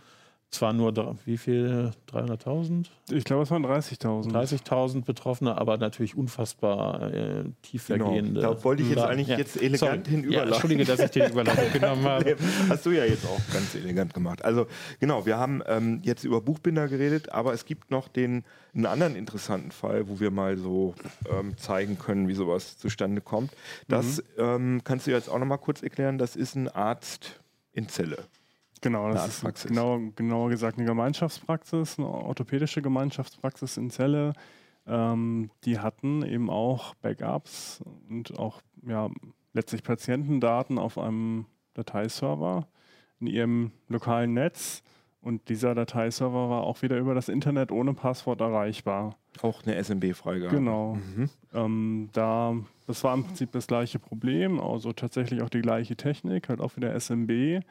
[0.52, 2.88] zwar nur, wie viel, 300.000?
[3.10, 4.32] Ich glaube, es waren 30.000.
[4.32, 8.42] 30.000 Betroffene, aber natürlich unfassbar äh, tiefergehende.
[8.42, 8.54] Genau.
[8.54, 10.02] Da wollte ich jetzt eigentlich jetzt elegant Sorry.
[10.04, 10.50] hinüberleiten.
[10.50, 12.36] Ja, Entschuldige, dass ich die Überleitung genommen habe.
[12.68, 14.44] Hast du ja jetzt auch ganz elegant gemacht.
[14.44, 14.68] Also
[15.00, 18.44] genau, wir haben ähm, jetzt über Buchbinder geredet, aber es gibt noch den
[18.74, 20.96] einen anderen interessanten Fall, wo wir mal so
[21.30, 23.52] ähm, zeigen können, wie sowas zustande kommt.
[23.88, 26.18] Das ähm, kannst du jetzt auch noch mal kurz erklären.
[26.18, 27.42] Das ist ein Arzt
[27.74, 28.18] in Zelle.
[28.82, 34.34] Genau, das ist genau, genauer gesagt eine Gemeinschaftspraxis, eine orthopädische Gemeinschaftspraxis in Celle.
[34.88, 39.10] Ähm, die hatten eben auch Backups und auch ja,
[39.54, 42.68] letztlich Patientendaten auf einem Dateiserver
[43.20, 44.82] in ihrem lokalen Netz.
[45.22, 49.16] Und dieser Dateiserver war auch wieder über das Internet ohne Passwort erreichbar.
[49.44, 50.56] Auch eine SMB-Freigabe.
[50.56, 50.96] Genau.
[50.96, 51.30] Mhm.
[51.54, 52.56] Ähm, da,
[52.88, 56.76] das war im Prinzip das gleiche Problem, also tatsächlich auch die gleiche Technik, halt auch
[56.76, 57.62] wieder SMB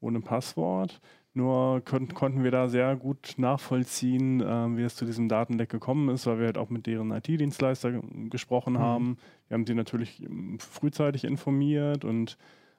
[0.00, 1.00] ohne Passwort.
[1.32, 6.08] Nur kon konnten wir da sehr gut nachvollziehen, ähm, wie es zu diesem Datenleck gekommen
[6.08, 9.16] ist, weil wir halt auch mit deren IT-Dienstleister ge- gesprochen haben.
[9.48, 12.36] Wir haben sie natürlich ähm, frühzeitig informiert und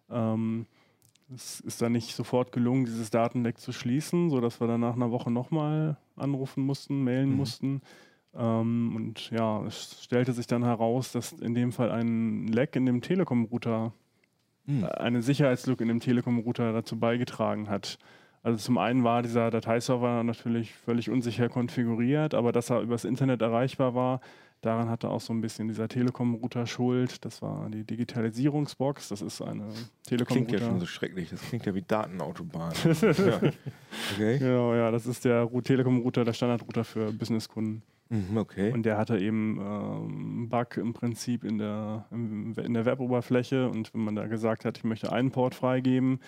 [0.10, 0.66] ähm,
[1.34, 5.12] es ist dann nicht sofort gelungen, dieses Datenleck zu schließen, sodass wir dann nach einer
[5.12, 7.36] Woche nochmal anrufen mussten, mailen Mhm.
[7.38, 7.82] mussten.
[8.34, 12.86] Ähm, und ja, es stellte sich dann heraus, dass in dem Fall ein Leck in
[12.86, 13.94] dem Telekom-Router,
[14.66, 14.86] Mhm.
[14.86, 17.98] eine Sicherheitslücke in dem Telekom-Router dazu beigetragen hat.
[18.44, 23.42] Also zum einen war dieser Dateiserver natürlich völlig unsicher konfiguriert, aber dass er übers Internet
[23.42, 24.20] erreichbar war,
[24.62, 27.24] daran hatte auch so ein bisschen dieser Telekom-Router Schuld.
[27.24, 29.68] Das war die Digitalisierungsbox, das ist eine
[30.26, 31.30] Klingt ja schon so schrecklich.
[31.30, 32.74] Das klingt ja wie Datenautobahn.
[33.02, 33.42] ja.
[34.14, 34.40] Okay.
[34.40, 37.84] Genau, ja, das ist der Telekom-Router, der Standardrouter für Businesskunden.
[38.12, 38.74] Mhm, okay.
[38.74, 43.70] Und der hatte eben ähm, einen Bug im Prinzip in der, in der Web-Oberfläche.
[43.70, 46.20] Und wenn man da gesagt hat, ich möchte einen Port freigeben,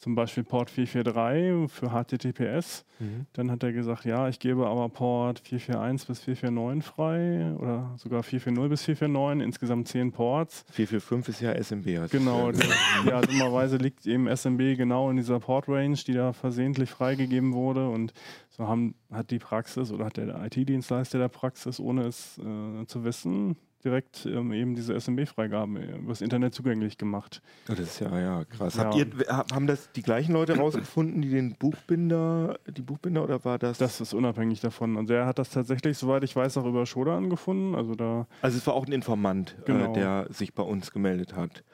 [0.00, 3.26] zum Beispiel Port 443 für HTTPS, Mhm.
[3.34, 8.22] dann hat er gesagt, ja, ich gebe aber Port 441 bis 449 frei oder sogar
[8.22, 10.64] 440 bis 449, insgesamt 10 Ports.
[10.72, 12.10] 445 ist ja SMB.
[12.10, 12.70] Genau, ja gesagt.
[13.06, 17.88] ja, dummerweise liegt eben SMB genau in dieser Port-Range, die da versehentlich freigegeben wurde.
[17.88, 18.12] Und
[18.50, 23.04] so haben, hat die Praxis oder hat der IT-Dienstleister der Praxis, ohne es äh, zu
[23.04, 27.42] wissen, direkt ähm, eben diese SMB-Freigaben äh, übers Internet zugänglich gemacht.
[27.68, 28.76] Oh, das ist ja, ja krass.
[28.76, 28.84] Ja.
[28.84, 33.44] Habt ihr, hab- haben das die gleichen Leute rausgefunden, die den Buchbinder, die Buchbinder oder
[33.44, 33.78] war das?
[33.78, 34.96] Das ist unabhängig davon.
[34.96, 37.74] Und der hat das tatsächlich, soweit ich weiß, auch über Shodan gefunden.
[37.74, 39.90] Also da also es war auch ein Informant, Genau.
[39.92, 41.64] äh, der sich bei uns gemeldet hat.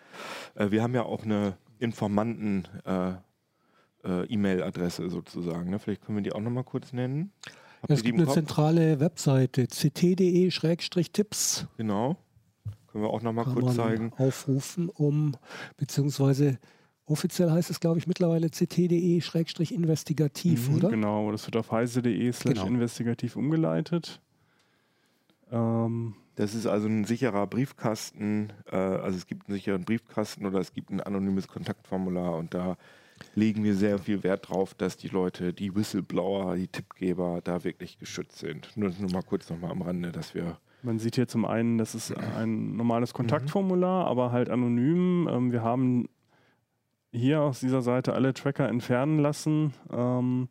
[0.54, 3.11] Äh, wir haben ja auch eine Informanten äh,
[4.04, 5.70] äh, E-Mail-Adresse sozusagen.
[5.70, 5.78] Ne?
[5.78, 7.32] Vielleicht können wir die auch nochmal kurz nennen.
[7.83, 8.35] Habt Es gibt eine Kopf?
[8.35, 11.66] zentrale Webseite, ct.de-tipps.
[11.77, 12.16] Genau.
[12.89, 14.12] Können wir auch nochmal kurz man zeigen.
[14.16, 15.35] aufrufen, um,
[15.77, 16.59] beziehungsweise
[17.05, 20.89] offiziell heißt es, glaube ich, mittlerweile ct.de-investigativ, oder?
[20.91, 22.66] Genau, das wird auf heise.de slash Genau.
[22.66, 24.20] investigativ umgeleitet.
[25.53, 28.53] Ähm, Das ist also ein sicherer Briefkasten.
[28.70, 32.77] Äh, also es gibt einen sicheren Briefkasten oder es gibt ein anonymes Kontaktformular und da
[33.35, 37.99] legen wir sehr viel Wert drauf, dass die Leute, die Whistleblower, die Tippgeber da wirklich
[37.99, 38.77] geschützt sind.
[38.77, 40.59] Nur, nur mal kurz nochmal am Rande, dass wir.
[40.83, 45.29] Man sieht hier zum einen, das ist ein normales Kontaktformular, aber halt anonym.
[45.31, 46.09] Ähm, wir haben
[47.12, 50.49] hier aus dieser Seite alle Tracker entfernen lassen ähm,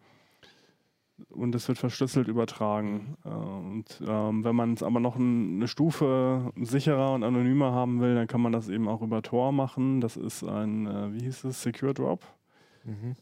[1.29, 3.17] und es wird verschlüsselt übertragen.
[3.23, 8.01] Äh, und ähm, wenn man es aber noch ein, eine Stufe sicherer und anonymer haben
[8.01, 10.01] will, dann kann man das eben auch über Tor machen.
[10.01, 12.25] Das ist ein, äh, wie hieß es, Secure Drop.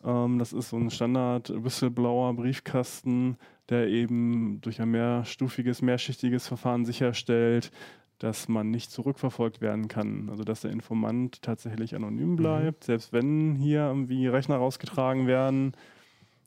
[0.03, 3.37] Ähm, das ist so ein Standard-Whistleblower-Briefkasten,
[3.69, 7.71] der eben durch ein mehrstufiges, mehrschichtiges Verfahren sicherstellt,
[8.19, 10.29] dass man nicht zurückverfolgt werden kann.
[10.29, 15.73] Also dass der Informant tatsächlich anonym bleibt, selbst wenn hier irgendwie Rechner rausgetragen werden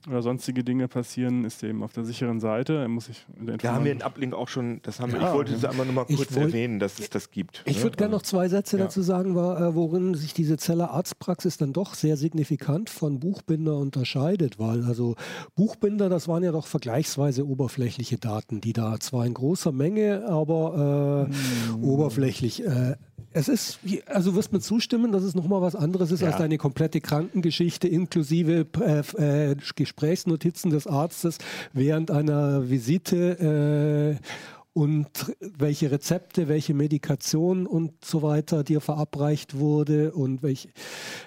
[0.09, 2.75] oder sonstige Dinge passieren, ist er eben auf der sicheren Seite.
[2.75, 3.25] Er muss sich
[3.61, 5.29] Da haben wir einen Uplink auch schon, das haben wir, Ja.
[5.31, 7.63] ich wollte es einmal nur mal kurz wollt- erwähnen, dass es das gibt.
[7.67, 7.83] Ich ne?
[7.85, 8.85] würde gerne noch zwei Sätze Ja.
[8.85, 14.59] dazu sagen, äh, worin sich diese Zeller Arztpraxis dann doch sehr signifikant von Buchbinder unterscheidet,
[14.59, 15.17] weil also
[15.55, 21.29] Buchbinder, das waren ja doch vergleichsweise oberflächliche Daten, die da zwar in großer Menge, aber
[21.31, 22.65] äh, oberflächlich.
[22.65, 22.97] Äh,
[23.37, 26.29] es ist, also du wirst mir zustimmen, dass es nochmal was anderes ist Ja.
[26.29, 31.37] als deine komplette Krankengeschichte inklusive äh, äh, Gesprächsnotizen des Arztes
[31.75, 34.19] während einer Visite.
[34.19, 34.27] Äh,
[34.73, 40.69] und welche Rezepte, welche Medikation und so weiter dir verabreicht wurde und welche.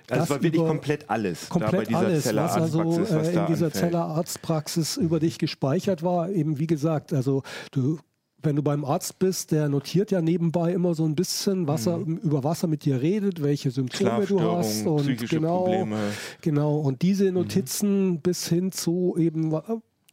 [0.08, 1.50] Also das war wirklich komplett alles.
[1.50, 3.74] komplett alles, was also was äh, in dieser anfällt.
[3.74, 6.30] Zellerarztpraxis über dich gespeichert war.
[6.30, 7.42] Eben wie gesagt, also
[7.72, 7.98] du
[8.44, 11.98] wenn du beim Arzt bist, der notiert ja nebenbei immer so ein bisschen, was er,
[12.00, 14.88] über was er mit dir redet, welche Symptome du hast Mhm.
[14.92, 15.98] Und genau, Probleme.
[16.42, 16.78] genau.
[16.80, 19.52] Und diese Notizen bis hin zu eben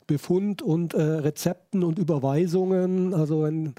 [0.07, 3.13] Befund und äh, Rezepten und Überweisungen.
[3.15, 3.75] Also wenn,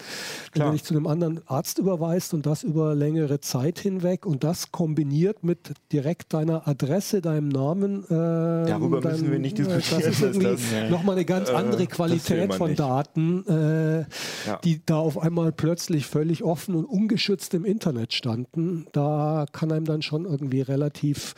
[0.52, 0.68] Klar.
[0.68, 4.72] du dich zu einem anderen Arzt überweist und das über längere Zeit hinweg und das
[4.72, 8.04] kombiniert mit direkt deiner Adresse, deinem Namen.
[8.06, 11.80] Äh, Darüber müssen wir nicht diskutieren, Das ist irgendwie das- nochmal eine ganz äh, andere
[11.82, 12.80] will Qualität von nicht.
[12.80, 14.00] Daten, äh,
[14.48, 14.58] Ja.
[14.64, 18.86] die da auf einmal plötzlich völlig offen und ungeschützt im Internet standen.
[18.92, 21.34] Da kann einem dann schon irgendwie relativ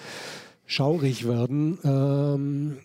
[0.65, 1.77] schaurig werden.
[1.83, 2.77] Ähm,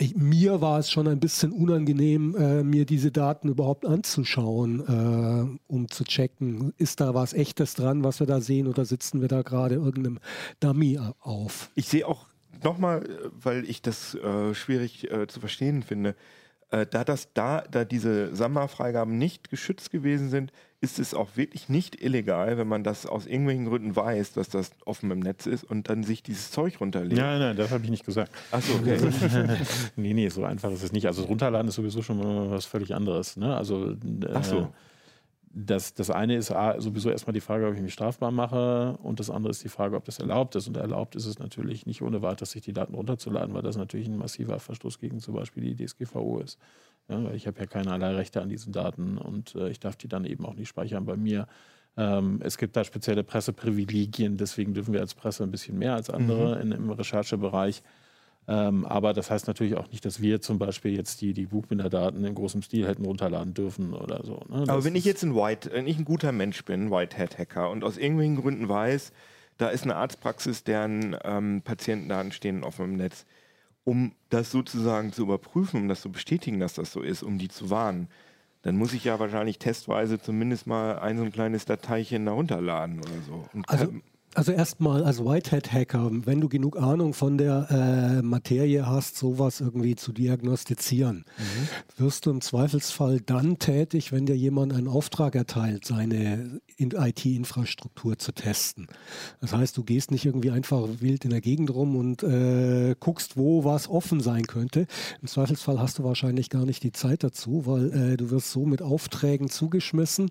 [0.00, 5.72] ich, mir war es schon ein bisschen unangenehm, äh, mir diese Daten überhaupt anzuschauen, äh,
[5.72, 9.28] um zu checken, ist da was Echtes dran, was wir da sehen, oder sitzen wir
[9.28, 10.18] da gerade irgendeinem
[10.58, 11.70] Dummy auf?
[11.74, 12.26] Ich sehe auch
[12.62, 16.16] nochmal, weil ich das äh, schwierig äh, zu verstehen finde,
[16.70, 20.50] äh, da das da, da diese Sammelfreigaben nicht geschützt gewesen sind,
[20.82, 24.70] ist es auch wirklich nicht illegal, wenn man das aus irgendwelchen Gründen weiß, dass das
[24.86, 27.20] offen im Netz ist und dann sich dieses Zeug runterlegt.
[27.20, 28.32] Nein, nein, das habe ich nicht gesagt.
[28.50, 28.96] Achso, okay.
[29.96, 31.06] nee, nee, so einfach ist es nicht.
[31.06, 33.36] Also runterladen ist sowieso schon mal was völlig anderes.
[33.36, 33.54] Ne?
[33.54, 33.96] Also äh,
[34.32, 34.72] Ach so.
[35.52, 36.46] das, das eine ist
[36.78, 39.96] sowieso erstmal die Frage, ob ich mich strafbar mache und das andere ist die Frage,
[39.96, 40.66] ob das erlaubt ist.
[40.66, 44.08] Und erlaubt ist es natürlich nicht ohne weiteres, sich die Daten runterzuladen, weil das natürlich
[44.08, 46.58] ein massiver Verstoß gegen zum Beispiel die DSGVO ist.
[47.08, 50.08] Ja, weil ich habe ja keinerlei Rechte an diesen Daten und äh, ich darf die
[50.08, 51.48] dann eben auch nicht speichern bei mir.
[51.96, 56.08] Ähm, es gibt da spezielle Presseprivilegien, deswegen dürfen wir als Presse ein bisschen mehr als
[56.08, 57.82] andere in, im Recherchebereich.
[58.48, 62.24] Ähm, aber das heißt natürlich auch nicht, dass wir zum Beispiel jetzt die, die Buchbinderdaten
[62.24, 64.42] in großem Stil hätten runterladen dürfen oder so.
[64.48, 64.64] Ne?
[64.66, 67.84] Aber wenn ich jetzt ein White, wenn ich ein guter Mensch bin, ein Whitehead-Hacker und
[67.84, 69.12] aus irgendwelchen Gründen weiß,
[69.58, 73.26] da ist eine Arztpraxis, deren ähm, Patientendaten stehen auf dem Netz,
[73.84, 77.48] um das sozusagen zu überprüfen, um das zu bestätigen, dass das so ist, um die
[77.48, 78.08] zu warnen,
[78.62, 82.98] dann muss ich ja wahrscheinlich testweise zumindest mal ein so ein kleines Dateichen da runterladen
[83.00, 83.48] oder so.
[83.54, 84.02] Und Also, kann-
[84.34, 87.66] also erstmal als Whitehead-Hacker, wenn du genug Ahnung von der
[88.20, 91.24] äh, Materie hast, sowas irgendwie zu diagnostizieren,
[91.96, 98.18] wirst du im Zweifelsfall dann tätig, wenn dir jemand einen Auftrag erteilt, seine in- IT-Infrastruktur
[98.18, 98.86] zu testen.
[99.40, 103.36] Das heißt, du gehst nicht irgendwie einfach wild in der Gegend rum und äh, guckst,
[103.36, 104.86] wo was offen sein könnte.
[105.20, 108.64] Im Zweifelsfall hast du wahrscheinlich gar nicht die Zeit dazu, weil äh, du wirst so
[108.64, 110.30] mit Aufträgen zugeschmissen.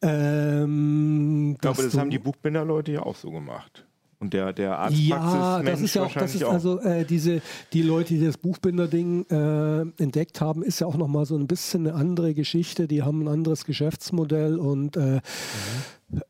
[0.00, 3.84] Ähm, ich glaube, das haben die Buchbinderleute ja auch so gemacht.
[4.20, 7.40] Und der, der Arztpraxis ja, das ist ja auch, das ist also äh, diese,
[7.72, 11.86] die Leute, die das Buchbinder-Ding äh, entdeckt haben, ist ja auch nochmal so ein bisschen
[11.86, 12.88] eine andere Geschichte.
[12.88, 15.20] Die haben ein anderes Geschäftsmodell und äh,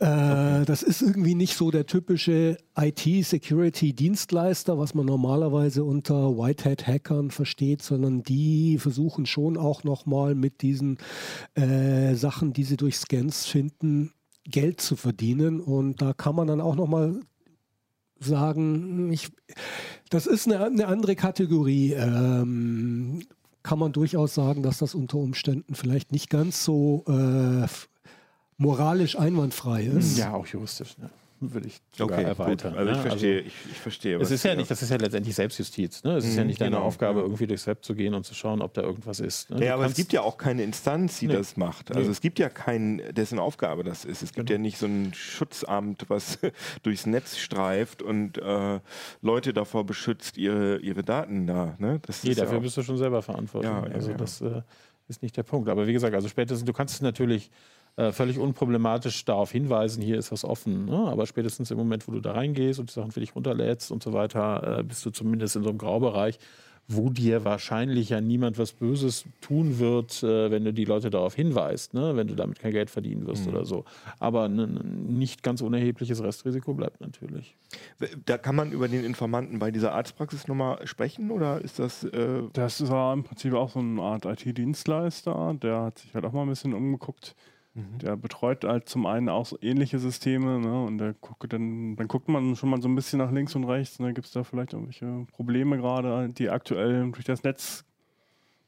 [0.01, 7.83] Äh, Das ist irgendwie nicht so der typische IT-Security-Dienstleister, was man normalerweise unter Whitehead-Hackern versteht,
[7.83, 10.99] sondern die versuchen schon auch nochmal mit diesen
[11.55, 14.13] äh, Sachen, die sie durch Scans finden,
[14.49, 15.61] Geld zu verdienen.
[15.61, 17.21] Und da kann man dann auch nochmal
[18.19, 19.31] sagen, ich,
[20.11, 21.93] das ist eine, eine andere Kategorie.
[21.93, 23.21] Ähm,
[23.63, 27.67] kann man durchaus sagen, dass das unter Umständen vielleicht nicht ganz so äh,
[28.57, 30.17] moralisch einwandfrei ist.
[30.19, 30.97] Ja, auch juristisch.
[30.99, 31.11] Ne?
[31.41, 32.73] Würde ich sogar Okay, erweitern.
[32.73, 32.79] gut.
[32.81, 33.03] Also ich ne?
[33.03, 34.17] verstehe, ich, ich verstehe.
[34.21, 36.03] Es ist ja nicht, das ist ja letztendlich Selbstjustiz.
[36.03, 36.17] Ne?
[36.17, 37.25] Es ist ja Mhm, nicht deine genau, Aufgabe, ja.
[37.27, 39.49] irgendwie durchs Web zu gehen und zu schauen, ob da irgendwas ist.
[39.51, 39.65] Ne?
[39.67, 41.35] Ja, aber es gibt ja auch keine Instanz, die Nee.
[41.35, 41.91] das macht.
[41.91, 42.11] Also Nee.
[42.13, 44.23] es gibt ja keinen, dessen Aufgabe das ist.
[44.23, 46.39] Es gibt ja nicht so ein Schutzamt, was
[46.83, 48.81] durchs Netz streift und äh,
[49.23, 51.77] Leute davor beschützt, ihre, ihre Daten da.
[51.79, 52.01] Ne?
[52.07, 53.71] Das Nee, ja dafür auch- bist du schon selber verantwortlich.
[53.73, 54.17] Ja, ja, also ja.
[54.17, 54.63] das äh,
[55.07, 55.69] ist nicht der Punkt.
[55.69, 57.51] Aber wie gesagt, also spätestens, du kannst es natürlich
[57.99, 60.87] äh, völlig unproblematisch darauf hinweisen, hier ist was offen.
[60.87, 60.97] Ne?
[60.97, 64.03] Aber spätestens im Moment, wo du da reingehst und die Sachen für dich runterlädst und
[64.03, 66.39] so weiter, äh, bist du zumindest in so einem Graubereich,
[66.91, 71.35] wo dir wahrscheinlich ja niemand was Böses tun wird, äh, wenn du die Leute darauf
[71.35, 72.17] hinweist, ne?
[72.17, 73.53] wenn du damit kein Geld verdienen wirst Mhm.
[73.53, 73.85] oder so.
[74.21, 77.57] Aber ein nicht ganz unerhebliches Restrisiko bleibt natürlich.
[78.25, 82.05] Da kann man über den Informanten bei dieser Arztpraxisnummer sprechen oder ist das.
[82.05, 86.33] Äh, Das war im Prinzip auch so eine Art IT-Dienstleister, der hat sich halt auch
[86.33, 87.35] mal ein bisschen umgeguckt.
[87.75, 90.85] Der betreut halt zum einen auch so ähnliche Systeme, ne?
[90.85, 93.65] Und der guckt dann, dann guckt man schon mal so ein bisschen nach links und
[93.65, 94.13] rechts, ne?
[94.13, 97.85] Gibt es da vielleicht irgendwelche Probleme gerade, die aktuell durch das Netz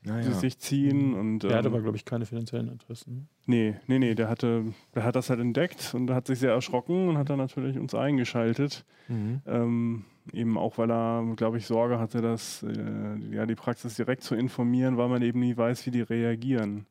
[0.03, 0.31] naja.
[0.33, 1.15] sich ziehen?
[1.15, 3.29] Und, Der hat ähm, aber, glaube ich, keine finanziellen Interessen.
[3.47, 7.09] Nee, nee, nee, der hatte, der hat das halt entdeckt und hat sich sehr erschrocken
[7.09, 8.85] und hat dann natürlich uns eingeschaltet.
[9.09, 9.43] Mhm.
[9.47, 14.23] Ähm, eben auch, weil er, glaube ich, Sorge hatte, dass äh, ja, die Praxis direkt
[14.23, 16.87] zu informieren, weil man eben nie weiß, wie die reagieren.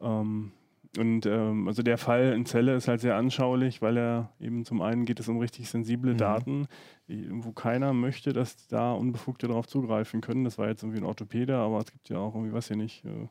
[0.00, 0.52] Ähm,
[0.98, 4.80] und ähm, also der Fall in Celle ist halt sehr anschaulich, weil er eben zum
[4.82, 6.18] einen geht es um richtig sensible Mhm.
[6.18, 6.68] Daten,
[7.08, 10.44] die, wo keiner möchte, dass da Unbefugte darauf zugreifen können.
[10.44, 13.04] Das war jetzt irgendwie ein Orthopäde, aber es gibt ja auch irgendwie, was hier nicht,
[13.04, 13.28] äh,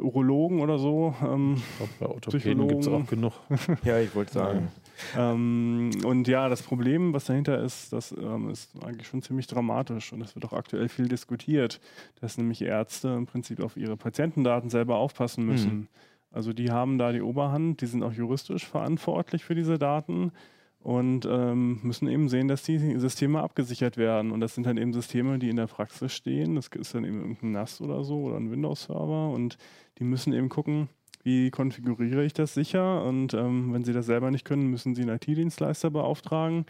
[0.00, 1.12] Urologen oder so.
[1.24, 3.32] Ähm, Ich glaube, bei Orthopäden gibt es auch genug.
[3.84, 4.68] Ja, ich wollte sagen.
[5.16, 10.12] ähm, und ja, das Problem, was dahinter ist, das ähm, ist eigentlich schon ziemlich dramatisch
[10.12, 11.80] und das wird auch aktuell viel diskutiert,
[12.20, 15.88] dass nämlich Ärzte im Prinzip auf ihre Patientendaten selber aufpassen müssen.
[16.30, 20.32] Also die haben da die Oberhand, die sind auch juristisch verantwortlich für diese Daten
[20.80, 24.30] und ähm, müssen eben sehen, dass die Systeme abgesichert werden.
[24.30, 26.54] Und das sind dann eben Systeme, die in der Praxis stehen.
[26.54, 29.58] Das ist dann eben irgendein NAS oder so oder ein Windows-Server und
[29.98, 30.88] die müssen eben gucken,
[31.24, 33.04] wie konfiguriere ich das sicher?
[33.04, 36.64] Und ähm, wenn sie das selber nicht können, müssen sie einen IT-Dienstleister beauftragen.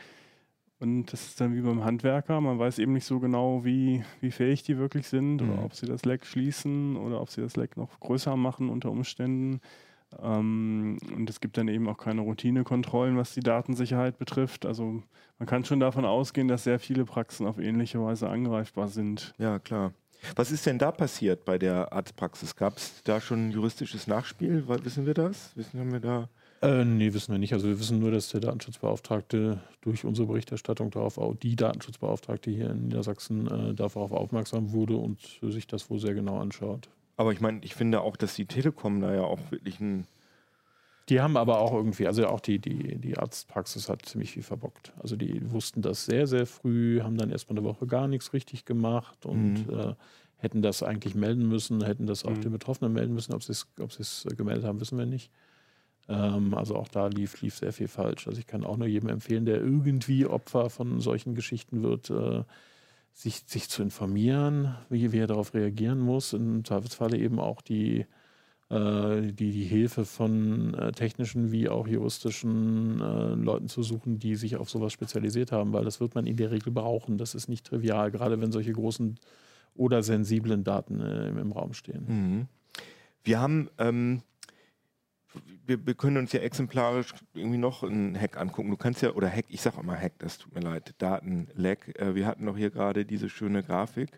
[0.81, 2.41] Und das ist dann wie beim Handwerker.
[2.41, 5.51] Man weiß eben nicht so genau, wie, wie fähig die wirklich sind Mhm.
[5.51, 8.91] oder ob sie das Leck schließen oder ob sie das Leck noch größer machen unter
[8.91, 9.61] Umständen.
[10.23, 14.67] Ähm, und es gibt dann eben auch keine Routinekontrollen, was die Datensicherheit betrifft.
[14.67, 15.03] Also
[15.39, 19.35] man kann schon davon ausgehen, dass sehr viele Praxen auf ähnliche Weise angreifbar sind.
[19.39, 19.93] Ja, klar.
[20.35, 22.57] Was ist denn da passiert bei der Arztpraxis?
[22.57, 24.65] Gab es da schon ein juristisches Nachspiel?
[24.67, 25.57] Wissen wir das?
[25.57, 26.29] Wissen haben wir da?
[26.61, 27.53] Äh, nee, wissen wir nicht.
[27.53, 32.71] Also wir wissen nur, dass der Datenschutzbeauftragte durch unsere Berichterstattung darauf, auch die Datenschutzbeauftragte hier
[32.71, 36.89] in Niedersachsen, äh, darauf aufmerksam wurde und sich das wohl sehr genau anschaut.
[37.17, 40.07] Aber ich meine, ich finde auch, dass die Telekom da ja auch wirklich ein.
[41.09, 44.93] Die haben aber auch irgendwie, also auch die, die, die Arztpraxis hat ziemlich viel verbockt.
[45.01, 48.65] Also die wussten das sehr, sehr früh, haben dann erstmal eine Woche gar nichts richtig
[48.67, 49.79] gemacht und Mhm.
[49.79, 49.95] äh,
[50.37, 52.41] hätten das eigentlich melden müssen, hätten das auch Mhm.
[52.43, 53.33] den Betroffenen melden müssen.
[53.33, 55.31] Ob sie es ob es gemeldet haben, wissen wir nicht.
[56.09, 58.27] Ähm, also auch da lief, lief sehr viel falsch.
[58.27, 62.45] Also ich kann auch nur jedem empfehlen, der irgendwie Opfer von solchen Geschichten wird, äh,
[63.13, 66.33] sich, sich zu informieren, wie, wie er darauf reagieren muss.
[66.33, 68.07] Im Zweifelsfalle eben auch die,
[68.71, 74.37] äh, die, die Hilfe von äh, technischen wie auch juristischen äh, Leuten zu suchen, die
[74.37, 77.19] sich auf sowas spezialisiert haben, weil das wird man in der Regel brauchen.
[77.19, 79.19] Das ist nicht trivial, gerade wenn solche großen
[79.75, 82.05] oder sensiblen Daten äh, im, im Raum stehen.
[82.07, 82.49] Mhm.
[83.25, 84.23] Wir haben, ähm,
[85.67, 88.71] wir, wir können uns ja exemplarisch irgendwie noch einen Hack angucken.
[88.71, 91.99] Du kannst ja, oder Hack, ich sag auch mal Hack, das tut mir leid, Datenleck.
[92.01, 94.11] Äh, wir hatten doch hier gerade diese schöne Grafik.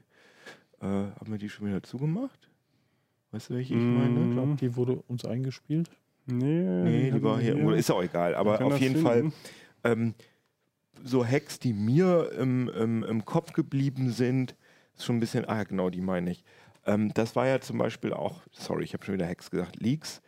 [0.81, 2.49] Äh, haben wir die schon wieder zugemacht?
[3.33, 3.97] Weißt du, welche ich Mm.
[4.03, 4.35] Ich meine?
[4.35, 5.91] glaube, die wurde uns eingespielt.
[6.27, 9.35] Nee, Nee, die war hier, irgendwo, ist auch egal, aber auf jeden Fall finden.
[9.85, 10.15] ähm,
[11.03, 14.55] so Hacks, die mir im, im, im Kopf geblieben sind,
[14.95, 16.45] ist schon ein bisschen, ah genau, die meine ich.
[16.87, 20.21] Ähm, das war ja zum Beispiel auch, sorry, ich habe schon wieder Hacks gesagt, Leaks.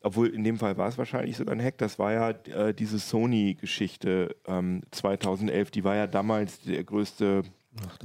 [0.00, 1.78] Obwohl in dem Fall war es wahrscheinlich sogar ein Hack.
[1.78, 5.70] Das war ja äh, diese Sony-Geschichte ähm, 2011.
[5.72, 7.42] Die war ja damals der größte,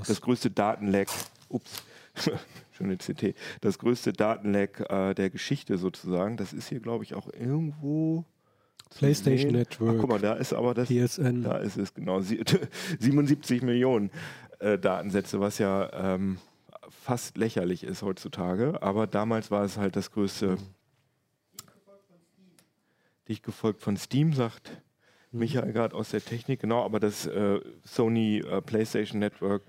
[0.07, 1.09] das, größte Datenleck.
[1.49, 1.83] Ups,
[2.71, 3.35] schöne CT.
[3.61, 6.35] Das größte Datenleck äh, der Geschichte sozusagen.
[6.37, 8.25] Das ist hier, glaube ich, auch irgendwo.
[8.97, 9.59] PlayStation Nee.
[9.59, 9.95] Network.
[9.95, 10.87] Ach, guck mal, da ist aber das.
[10.89, 11.43] PSN.
[11.43, 12.21] Da ist es genau.
[12.21, 12.43] Sie-
[12.99, 14.11] 77 Millionen
[14.59, 16.37] äh, Datensätze, was ja ähm,
[16.89, 18.81] fast lächerlich ist heutzutage.
[18.81, 20.57] Aber damals war es halt das größte.
[23.27, 24.81] Dicht gefolgt von Steam, sagt
[25.31, 26.83] Michael gerade aus der Technik, genau.
[26.83, 29.63] Aber das äh, Sony äh, PlayStation Network,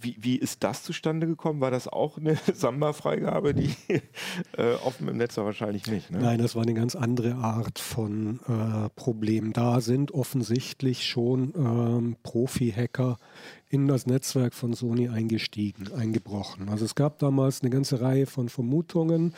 [0.00, 1.60] wie, wie ist das zustande gekommen?
[1.60, 3.74] War das auch eine Samba-Freigabe, die
[4.56, 6.10] äh, offen im Netz war wahrscheinlich nicht?
[6.10, 6.18] Ne?
[6.18, 9.52] Nein, das war eine ganz andere Art von äh, Problem.
[9.52, 13.18] Da sind offensichtlich schon ähm, Profi-Hacker
[13.70, 16.68] in das Netzwerk von Sony eingestiegen, eingebrochen.
[16.68, 19.34] Also es gab damals eine ganze Reihe von Vermutungen,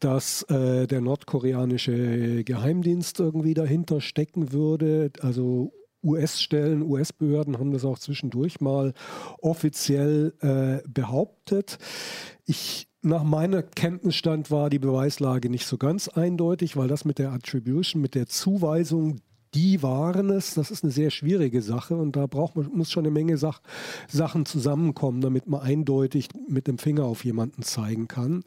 [0.00, 5.12] dass äh, der nordkoreanische Geheimdienst irgendwie dahinter stecken würde.
[5.20, 5.72] Also
[6.02, 8.94] US-Stellen, US-Behörden haben das auch zwischendurch mal
[9.40, 11.78] offiziell äh, behauptet.
[12.46, 17.32] Ich, nach meiner Kenntnisstand war die Beweislage nicht so ganz eindeutig, weil das mit der
[17.32, 19.20] Attribution, mit der Zuweisung,
[19.54, 23.04] die waren es, das ist eine sehr schwierige Sache und da braucht man, muss schon
[23.04, 23.60] eine Menge Sach
[24.08, 28.44] Sachen zusammenkommen, damit man eindeutig mit dem Finger auf jemanden zeigen kann.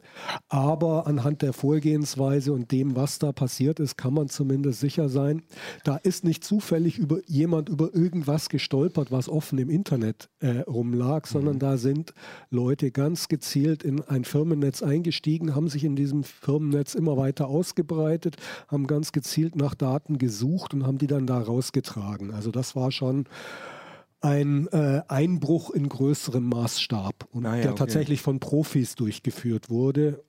[0.48, 5.42] Aber anhand der Vorgehensweise und dem, was da passiert ist, kann man zumindest sicher sein,
[5.84, 11.26] da ist nicht zufällig über jemand über irgendwas gestolpert, was offen im Internet äh, rumlag,
[11.26, 12.14] sondern da sind
[12.50, 18.36] Leute ganz gezielt in ein Firmennetz eingestiegen, haben sich in diesem Firmennetz immer weiter ausgebreitet,
[18.68, 22.32] haben ganz gezielt nach Daten gesucht und haben die dann da rausgetragen.
[22.32, 23.26] Also das war schon
[24.20, 27.78] ein äh, Einbruch in größerem Maßstab und Ah ja, der okay.
[27.78, 30.24] tatsächlich von Profis durchgeführt wurde,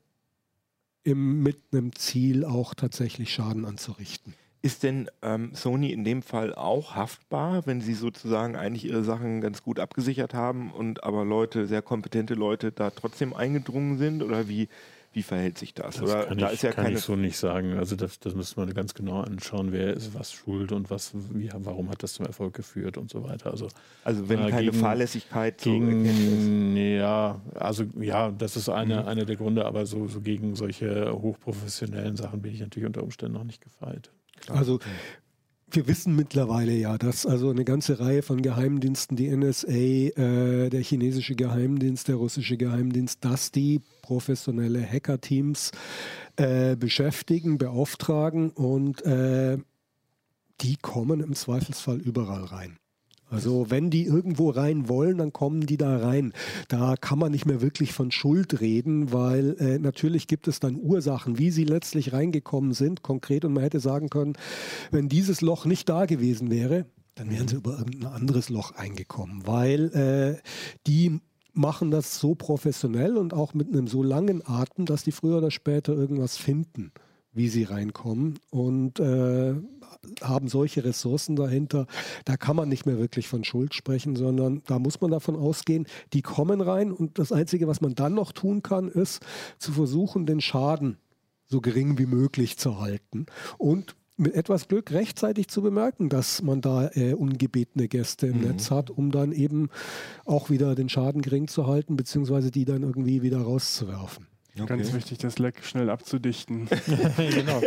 [1.04, 4.34] im, mit einem Ziel auch tatsächlich Schaden anzurichten.
[4.62, 9.40] Ist denn ähm, Sony in dem Fall auch haftbar, wenn sie sozusagen eigentlich ihre Sachen
[9.40, 14.24] ganz gut abgesichert haben und aber Leute, sehr kompetente Leute da trotzdem eingedrungen sind?
[14.24, 14.68] Oder wie,
[15.16, 15.96] wie verhält sich das?
[15.96, 16.98] Das Oder kann, da ich, ist ja kann keine.
[16.98, 17.78] ich so nicht sagen.
[17.78, 21.50] Also das, das müsste man ganz genau anschauen, wer ist was schuld und was, wie,
[21.56, 23.50] warum hat das zum Erfolg geführt und so weiter.
[23.52, 23.70] Also
[24.04, 26.18] Also wenn äh, keine gegen- Fahrlässigkeit zu erkennen ist.
[26.20, 29.08] gegen, ja, also ja, das ist eine, Mhm.
[29.08, 33.34] einer der Gründe, aber so, so gegen solche hochprofessionellen Sachen bin ich natürlich unter Umständen
[33.38, 34.12] noch nicht gefeit.
[34.50, 34.80] Also
[35.72, 40.82] wir wissen mittlerweile ja, dass also eine ganze Reihe von Geheimdiensten, die NSA, äh, der
[40.82, 45.72] chinesische Geheimdienst, der russische Geheimdienst, dass die professionelle Hackerteams
[46.36, 49.58] äh, beschäftigen, beauftragen und äh,
[50.62, 52.78] die kommen im Zweifelsfall überall rein.
[53.30, 56.34] Also wenn die irgendwo rein wollen, dann kommen die da rein.
[56.68, 60.76] Da kann man nicht mehr wirklich von Schuld reden, weil äh, natürlich gibt es dann
[60.76, 63.44] Ursachen, wie sie letztlich reingekommen sind, konkret.
[63.46, 64.34] Und man hätte sagen können,
[64.92, 69.48] wenn dieses Loch nicht da gewesen wäre, dann wären sie über irgendein anderes Loch eingekommen,
[69.48, 70.42] weil äh,
[70.86, 71.20] die
[71.54, 75.52] machen das so professionell und auch mit einem so langen Atem, dass die früher oder
[75.52, 76.92] später irgendwas finden,
[77.32, 79.56] wie sie reinkommen und äh,
[80.22, 81.88] haben solche Ressourcen dahinter.
[82.26, 85.88] Da kann man nicht mehr wirklich von Schuld sprechen, sondern da muss man davon ausgehen,
[86.14, 89.26] die kommen rein und das Einzige, was man dann noch tun kann, ist
[89.58, 90.98] zu versuchen, den Schaden
[91.48, 93.28] so gering wie möglich zu halten
[93.58, 98.72] und mit etwas Glück rechtzeitig zu bemerken, dass man da äh, ungebetene Gäste im Netz
[98.72, 99.70] hat, um dann eben
[100.26, 104.28] auch wieder den Schaden gering zu halten, beziehungsweise die dann irgendwie wieder rauszuwerfen.
[104.66, 106.68] Ganz wichtig, das Leck schnell abzudichten.
[107.18, 107.62] genau.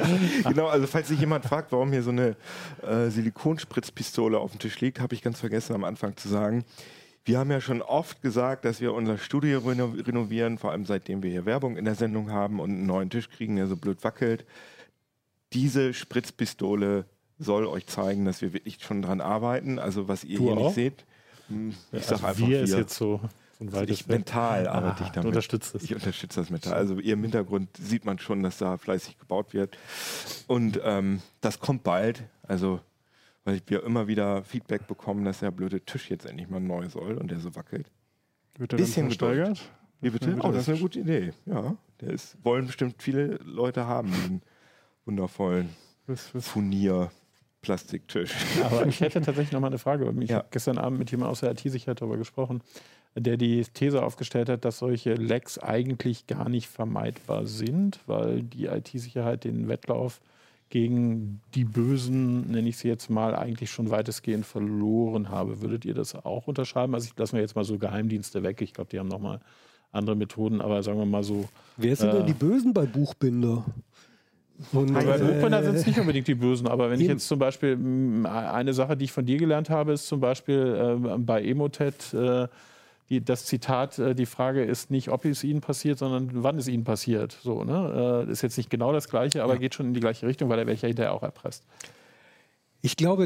[0.45, 2.37] Genau, also falls sich jemand fragt, warum hier so eine
[2.83, 6.65] äh, Silikonspritzpistole auf dem Tisch liegt, habe ich ganz vergessen am Anfang zu sagen.
[7.25, 11.23] Wir haben ja schon oft gesagt, dass wir unser Studio reno renovieren, vor allem seitdem
[11.23, 14.03] wir hier Werbung in der Sendung haben und einen neuen Tisch kriegen, der so blöd
[14.03, 14.47] wackelt.
[15.53, 17.05] Diese Spritzpistole
[17.39, 19.79] soll euch zeigen, dass wir wirklich schon dran arbeiten.
[19.79, 20.65] Also was ihr Du hier auch?
[20.67, 21.05] nicht seht.
[21.49, 23.21] hm, Ich sag also einfach wir ist jetzt so
[23.59, 24.17] von Also weites ich weg.
[24.17, 25.27] mental arbeite Ah, ich du damit.
[25.29, 25.83] unterstützt es.
[25.83, 26.73] Ich unterstütze das mental.
[26.75, 29.77] Also ihr im Hintergrund sieht man schon, dass da fleißig gebaut wird.
[30.47, 32.23] Und ähm, das kommt bald.
[32.43, 32.81] Also
[33.45, 37.17] weil wir immer wieder Feedback bekommen, dass der blöde Tisch jetzt endlich mal neu soll
[37.17, 37.91] und der so wackelt.
[38.59, 39.61] Wird er Bisschen dann versteigert?
[40.01, 40.37] Wie bitte?
[40.43, 41.33] Oh, das ist eine gute Idee.
[41.47, 44.43] Ja, der ist, wollen bestimmt viele Leute haben, den
[45.07, 45.71] wundervollen
[46.07, 48.35] was, Furnier-Plastiktisch.
[48.65, 50.13] Aber ich hätte tatsächlich noch mal eine Frage.
[50.21, 50.37] Ich Ja.
[50.39, 52.63] habe gestern Abend mit jemandem aus der IT-Sicherheit darüber gesprochen,
[53.21, 58.67] der die These aufgestellt hat, dass solche Lecks eigentlich gar nicht vermeidbar sind, weil die
[58.67, 60.21] IT-Sicherheit den Wettlauf
[60.71, 65.63] gegen die Bösen, nenne ich sie jetzt mal, eigentlich schon weitestgehend verloren habe.
[65.63, 66.95] Würdet ihr das auch unterschreiben?
[66.95, 68.61] Also ich lasse mir jetzt mal so Geheimdienste weg.
[68.61, 69.41] Ich glaube, die haben noch mal
[69.93, 71.49] andere Methoden, aber sagen wir mal so.
[71.79, 72.17] Wer sind Äh.
[72.19, 73.65] denn die Bösen bei Buchbinder?
[74.73, 77.15] Und, Bei äh, Buchbinder sind es nicht unbedingt die Bösen, aber wenn ich eben.
[77.15, 80.99] jetzt zum Beispiel mh, eine Sache, die ich von dir gelernt habe, ist zum Beispiel
[81.07, 82.49] äh, bei Emotet äh,
[83.11, 86.69] die, das Zitat, äh, die Frage ist nicht, ob es ihnen passiert, sondern wann es
[86.69, 87.39] ihnen passiert.
[87.43, 88.27] So, ne?
[88.31, 89.61] Ist jetzt nicht genau das Gleiche, aber ja.
[89.61, 91.65] geht schon in die gleiche Richtung, weil er wäre ja hinterher auch erpresst.
[92.81, 93.25] Ich glaube,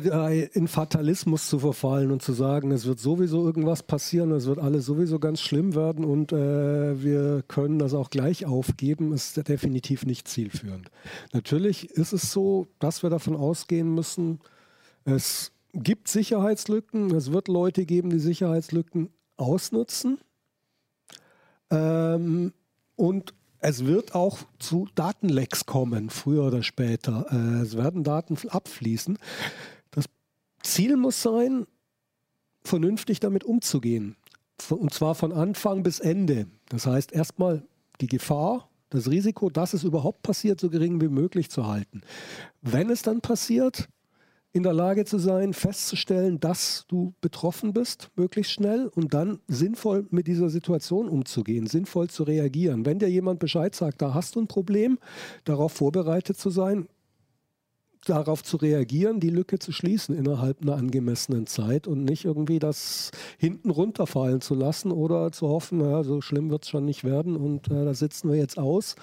[0.55, 4.87] in Fatalismus zu verfallen und zu sagen, es wird sowieso irgendwas passieren, es wird alles
[4.87, 10.27] sowieso ganz schlimm werden und äh, wir können das auch gleich aufgeben, ist definitiv nicht
[10.27, 10.91] zielführend.
[11.35, 14.41] Natürlich ist es so, dass wir davon ausgehen müssen,
[15.05, 20.19] es gibt Sicherheitslücken, es wird Leute geben, die Sicherheitslücken ausnutzen.
[21.71, 22.53] Ähm,
[22.97, 27.27] und es wird auch zu Datenlecks kommen, früher oder später.
[27.31, 29.19] Äh, es werden Daten abfließen.
[29.93, 30.07] Das
[30.63, 31.67] Ziel muss sein,
[32.65, 34.17] vernünftig damit umzugehen.
[34.69, 36.47] Und zwar von Anfang bis Ende.
[36.69, 37.63] Das heißt, erstmal
[38.01, 42.03] die Gefahr, das Risiko, dass es überhaupt passiert, so gering wie möglich zu halten.
[42.61, 43.89] Wenn es dann passiert,
[44.53, 50.07] in der Lage zu sein, festzustellen, dass du betroffen bist, möglichst schnell und dann sinnvoll
[50.11, 52.85] mit dieser Situation umzugehen, sinnvoll zu reagieren.
[52.85, 54.99] Wenn dir jemand Bescheid sagt, da hast du ein Problem,
[55.45, 56.87] darauf vorbereitet zu sein,
[58.05, 63.11] darauf zu reagieren, die Lücke zu schließen innerhalb einer angemessenen Zeit und nicht irgendwie das
[63.39, 67.37] hinten runterfallen zu lassen oder zu hoffen, ja, so schlimm wird es schon nicht werden
[67.37, 68.97] und äh, da sitzen wir jetzt aus.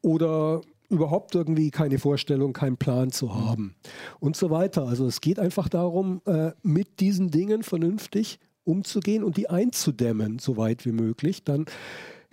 [0.00, 3.74] Oder überhaupt irgendwie keine Vorstellung, keinen Plan zu haben
[4.20, 4.86] und so weiter.
[4.86, 10.56] Also es geht einfach darum, äh, mit diesen Dingen vernünftig umzugehen und die einzudämmen, so
[10.56, 11.44] weit wie möglich.
[11.44, 11.66] Dann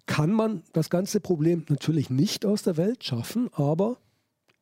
[0.05, 3.97] kann man das ganze Problem natürlich nicht aus der Welt schaffen, aber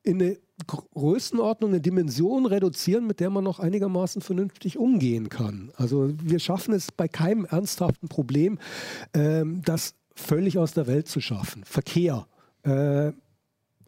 [0.04, 0.38] in eine
[0.68, 5.72] Größenordnung, eine Dimension reduzieren, mit der man noch einigermaßen vernünftig umgehen kann.
[5.76, 8.60] Also wir schaffen es bei keinem ernsthaften Problem,
[9.14, 11.64] ähm, das völlig aus der Welt zu schaffen.
[11.64, 12.28] Verkehr.
[12.64, 13.14] Äh,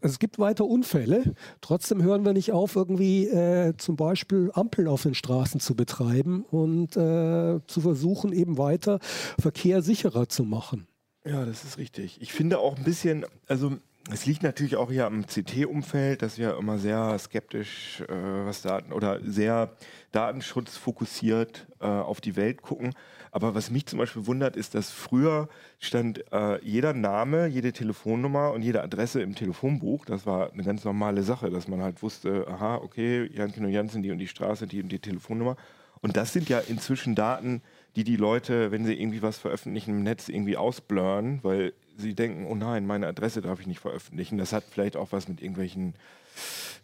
[0.05, 1.35] es gibt weiter Unfälle.
[1.61, 6.43] Trotzdem hören wir nicht auf, irgendwie äh, zum Beispiel Ampeln auf den Straßen zu betreiben
[6.43, 8.99] und äh, zu versuchen, eben weiter
[9.39, 10.87] Verkehr sicherer zu machen.
[11.25, 12.21] Ja, das ist richtig.
[12.21, 13.77] Ich finde auch ein bisschen, also
[14.11, 18.93] es liegt natürlich auch hier am CT-Umfeld, dass wir immer sehr skeptisch, äh, was Daten
[18.93, 19.71] oder sehr
[20.11, 22.93] datenschutzfokussiert äh, auf die Welt gucken.
[23.31, 25.49] Aber was mich zum Beispiel wundert, ist, dass früher
[25.79, 30.05] stand äh, jeder Name, jede Telefonnummer und jede Adresse im Telefonbuch.
[30.05, 34.03] Das war eine ganz normale Sache, dass man halt wusste, aha, okay, Jankin und Jansen,
[34.03, 35.57] die und die Straße, die und die Telefonnummer.
[36.01, 37.63] Und das sind ja inzwischen Daten,
[37.95, 42.45] die die Leute, wenn sie irgendwie was veröffentlichen im Netz, irgendwie ausblurren, weil sie denken,
[42.45, 44.37] oh nein, meine Adresse darf ich nicht veröffentlichen.
[44.37, 45.95] Das hat vielleicht auch was mit irgendwelchen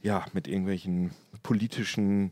[0.01, 1.11] ja, mit irgendwelchen
[1.43, 2.31] politischen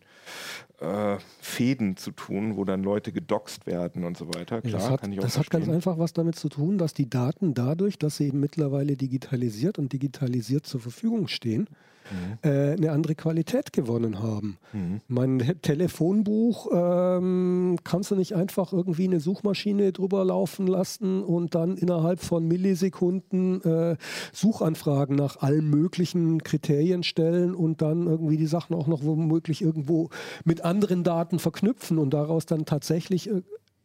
[0.80, 4.62] äh, Fäden zu tun, wo dann Leute gedoxt werden und so weiter.
[4.62, 5.62] Klar, das hat, kann ich auch Das verstehen.
[5.62, 8.96] hat ganz einfach was damit zu tun, dass die Daten dadurch, dass sie eben mittlerweile
[8.96, 11.68] digitalisiert und digitalisiert zur Verfügung stehen,
[12.12, 12.50] mhm.
[12.50, 14.58] äh, eine andere Qualität gewonnen haben.
[14.74, 15.02] Mhm.
[15.08, 21.78] Mein Telefonbuch ähm, kannst du nicht einfach irgendwie eine Suchmaschine drüber laufen lassen und dann
[21.78, 23.98] innerhalb von Millisekunden äh,
[24.34, 30.10] Suchanfragen nach allen möglichen Kriterien stellen und dann irgendwie die Sachen auch noch womöglich irgendwo
[30.46, 33.30] mit anderen Daten verknüpfen und daraus dann tatsächlich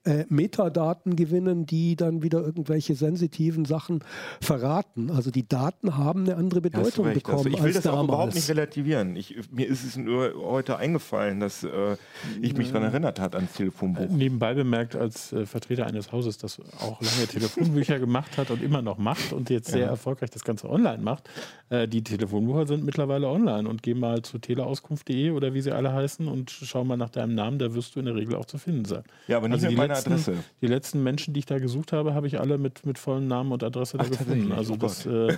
[0.05, 4.05] äh, Metadaten gewinnen, die dann wieder irgendwelche sensitiven Sachen
[4.40, 5.11] verraten.
[5.11, 7.38] Also die Daten haben eine andere Bedeutung also bekommen.
[7.38, 8.00] Also ich will das damals.
[8.00, 9.16] auch überhaupt nicht relativieren.
[9.16, 11.96] Ich, mir ist es nur heute eingefallen, dass äh,
[12.42, 14.05] ich mich daran erinnert hat ans Telefonbuch.
[14.05, 18.62] Äh, nebenbei bemerkt, als äh, Vertreter eines Hauses, das auch lange Telefonbücher gemacht hat und
[18.62, 19.86] immer noch macht und jetzt sehr ja.
[19.86, 21.28] erfolgreich das Ganze online macht,
[21.70, 25.92] äh, die Telefonbucher sind mittlerweile online und geh mal zu teleauskunft.de oder wie sie alle
[25.92, 28.59] heißen und schau mal nach deinem Namen, da wirst du in der Regel auch zu
[28.59, 29.02] finden sein.
[29.28, 30.45] Ja, aber nicht also mit letzten, Adresse.
[30.61, 33.53] Die letzten Menschen, die ich da gesucht habe, habe ich alle mit, mit vollem Namen
[33.53, 34.53] und Adresse Ach, da gefunden.
[34.53, 35.36] Also oh das äh,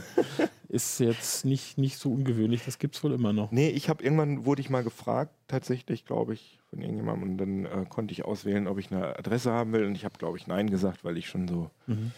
[0.68, 3.52] ist jetzt nicht, nicht so ungewöhnlich, das gibt es wohl immer noch.
[3.52, 7.64] Nee, ich habe irgendwann, wurde ich mal gefragt, tatsächlich, glaube ich, von irgendjemandem und dann
[7.64, 10.46] äh, konnte ich auswählen, ob ich eine Adresse haben will und ich habe, glaube ich,
[10.46, 12.12] Nein gesagt, weil ich schon so mhm.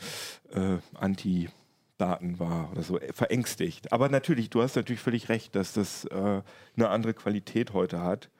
[0.54, 1.48] äh, anti
[1.98, 3.92] Daten war oder so, äh, verängstigt.
[3.92, 6.42] Aber natürlich, du hast natürlich völlig recht, dass das äh,
[6.76, 8.30] eine andere Qualität heute hat.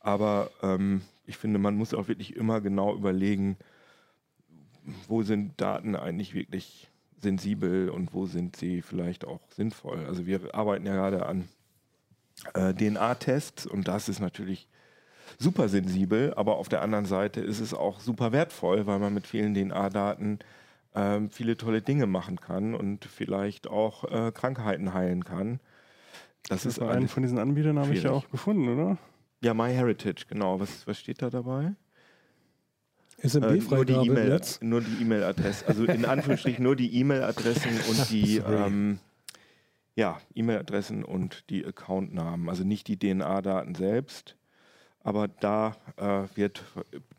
[0.00, 3.56] Aber ähm, ich finde, man muss auch wirklich immer genau überlegen,
[5.08, 10.04] wo sind Daten eigentlich wirklich sensibel und wo sind sie vielleicht auch sinnvoll.
[10.06, 11.48] Also wir arbeiten ja gerade an
[12.54, 14.68] äh, DNA-Tests und das ist natürlich
[15.38, 19.26] super sensibel, aber auf der anderen Seite ist es auch super wertvoll, weil man mit
[19.26, 20.38] vielen DNA-Daten
[20.94, 25.60] ähm, viele tolle Dinge machen kann und vielleicht auch äh, Krankheiten heilen kann.
[26.48, 28.98] Das, das ist einen von diesen Anbietern habe ich ja auch gefunden, oder?
[29.42, 30.60] Ja, MyHeritage, genau.
[30.60, 31.74] Was, was steht da dabei?
[33.18, 38.98] SMB-Freigabe äh, nur die E-Mail-Adresse, also in Anführungsstrichen nur die E-Mail-Adressen und die ähm,
[39.94, 44.36] ja, E-Mail-Adressen und die Accountnamen, also nicht die DNA-Daten selbst.
[45.06, 46.64] Aber da äh, wird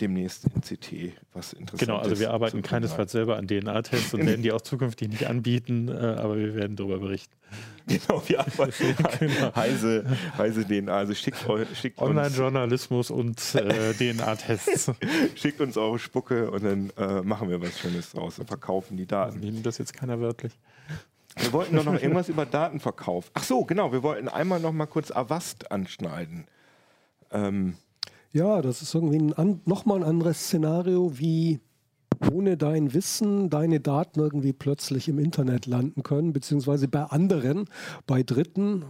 [0.02, 1.80] demnächst in CT was Interessantes.
[1.80, 5.88] Genau, also wir arbeiten keinesfalls selber an DNA-Tests und werden die auch zukünftig nicht anbieten,
[5.88, 7.34] äh, aber wir werden darüber berichten.
[7.88, 9.56] Genau, wir arbeiten Genau.
[9.56, 10.06] heise,
[10.38, 10.94] heise DNA.
[10.94, 11.38] Also schickt,
[11.74, 14.92] schickt, Online-Journalismus und äh, DNA-Tests.
[15.36, 19.06] schickt uns eure Spucke und dann äh, machen wir was Schönes draus und verkaufen die
[19.06, 19.40] Daten.
[19.40, 20.52] Nehmen das jetzt keiner wörtlich.
[21.38, 23.32] Wir wollten doch noch irgendwas über Datenverkauf.
[23.34, 23.94] Ach so, genau.
[23.94, 26.46] Wir wollten einmal noch mal kurz Avast anschneiden.
[27.32, 27.76] Ähm,
[28.32, 31.60] Ja, das ist irgendwie ein an, nochmal ein anderes Szenario, wie
[32.32, 37.66] ohne dein Wissen deine Daten irgendwie plötzlich im Internet landen können, beziehungsweise bei anderen,
[38.06, 38.86] bei Dritten,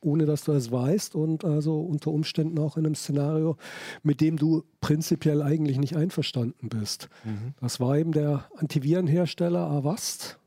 [0.00, 3.56] ohne dass du es weißt und also unter Umständen auch in einem Szenario,
[4.02, 7.08] mit dem du prinzipiell eigentlich nicht einverstanden bist.
[7.60, 10.38] Das war eben der Antivirenhersteller Avast,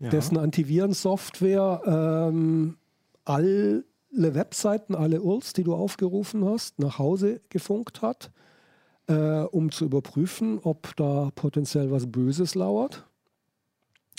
[0.00, 0.10] ja.
[0.10, 2.76] dessen Antivirensoftware ähm,
[3.24, 8.30] alle Webseiten, alle URLs, die du aufgerufen hast, nach Hause gefunkt hat,
[9.06, 13.04] äh, um zu überprüfen, ob da potenziell was Böses lauert.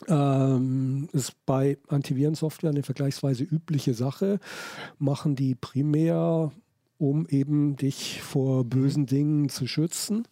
[0.07, 4.39] Ähm, ist bei Antivirensoftware eine vergleichsweise übliche Sache.
[4.97, 6.51] Machen die primär,
[6.97, 10.25] um eben dich vor bösen Dingen zu schützen.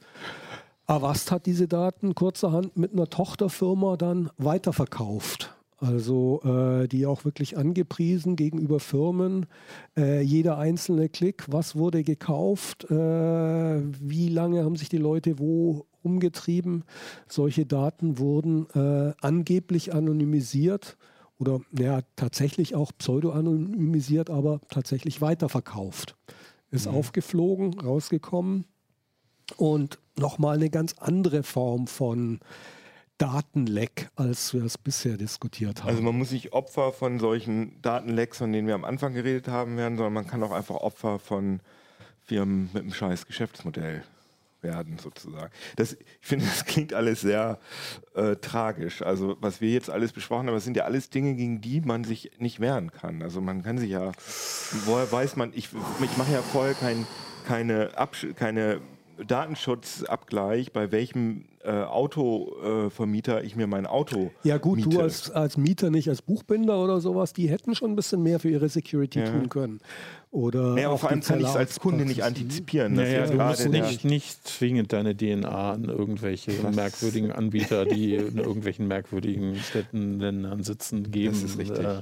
[0.86, 5.57] Avast hat diese Daten kurzerhand mit einer Tochterfirma dann weiterverkauft.
[5.80, 9.46] Also äh, die auch wirklich angepriesen gegenüber Firmen.
[9.96, 15.86] Äh, jeder einzelne Klick, was wurde gekauft, äh, wie lange haben sich die Leute wo
[16.02, 16.84] umgetrieben.
[17.28, 20.98] Solche Daten wurden äh, angeblich anonymisiert
[21.38, 26.16] oder ja, tatsächlich auch pseudo-anonymisiert, aber tatsächlich weiterverkauft.
[26.72, 28.66] Ist aufgeflogen, rausgekommen
[29.56, 32.40] und nochmal eine ganz andere Form von
[33.18, 35.90] Datenleck, als wir es bisher diskutiert haben.
[35.90, 39.78] Also man muss nicht Opfer von solchen Datenlecks, von denen wir am Anfang geredet haben,
[39.78, 41.60] werden, sondern man kann auch einfach Opfer von
[42.24, 44.04] Firmen mit einem scheiß Geschäftsmodell
[44.62, 45.52] werden, sozusagen.
[45.76, 47.60] Das, ich finde, das klingt alles sehr
[48.16, 49.02] äh, tragisch.
[49.02, 52.04] Also was wir jetzt alles besprochen haben, das sind ja alles Dinge, gegen die man
[52.04, 53.22] sich nicht wehren kann.
[53.22, 54.12] Also man kann sich ja,
[54.86, 55.70] woher weiß man, ich,
[56.04, 57.08] ich mache ja vorher kein,
[57.46, 57.92] keine,
[58.36, 58.82] keine
[59.26, 64.90] Datenschutzabgleich, bei welchem äh, Autovermieter ich mir mein Auto ja gut, miete.
[64.90, 68.40] du als, als Mieter nicht als Buchbinder oder sowas, die hätten schon ein bisschen mehr
[68.40, 69.26] für ihre Security Ja.
[69.32, 69.80] tun können.
[70.32, 72.96] Oder Naja, aber auf vor allem kann ich es als Kunde nicht antizipieren.
[72.96, 76.76] dass Naja, jetzt du musst nicht, nicht zwingend deine DNA an irgendwelche Was?
[76.76, 81.34] merkwürdigen Anbieter, die in irgendwelchen merkwürdigen Städten, Ländern sitzen, geben.
[81.34, 81.80] Das ist richtig.
[81.86, 82.02] Äh,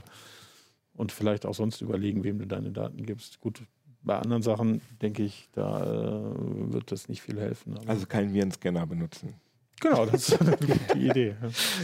[0.95, 3.41] und vielleicht auch sonst überlegen, wem du deine Daten gibst.
[3.41, 3.61] Gut,
[4.01, 7.77] bei anderen Sachen denke ich, da äh, wird das nicht viel helfen.
[7.77, 9.33] aber- Also keinen Virenscanner benutzen.
[9.79, 10.59] Genau, das ist gute
[10.97, 11.35] Idee.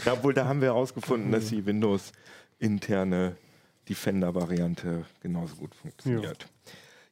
[0.05, 3.35] Ja, obwohl, da haben wir herausgefunden, dass die Windows-interne
[3.89, 6.47] Defender-Variante genauso gut funktioniert.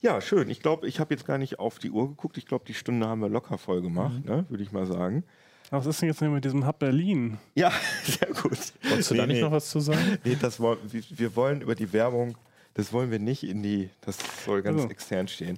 [0.02, 0.50] Ja, schön.
[0.50, 2.38] Ich glaube, ich habe jetzt gar nicht auf die Uhr geguckt.
[2.38, 4.46] Ich glaube, die Stunde haben wir locker voll gemacht, ne?
[4.50, 5.24] würde ich mal sagen.
[5.72, 7.38] Was ist denn jetzt mit diesem Hub Berlin?
[7.54, 7.72] Ja,
[8.04, 8.58] sehr gut.
[8.88, 9.42] Wolltest du da Nee, nicht nee.
[9.42, 10.18] noch was zu sagen?
[10.24, 12.38] Nee, das wir wollen über die Werbung,
[12.80, 14.90] das wollen wir nicht in die, das soll ganz Also.
[14.90, 15.58] extern stehen.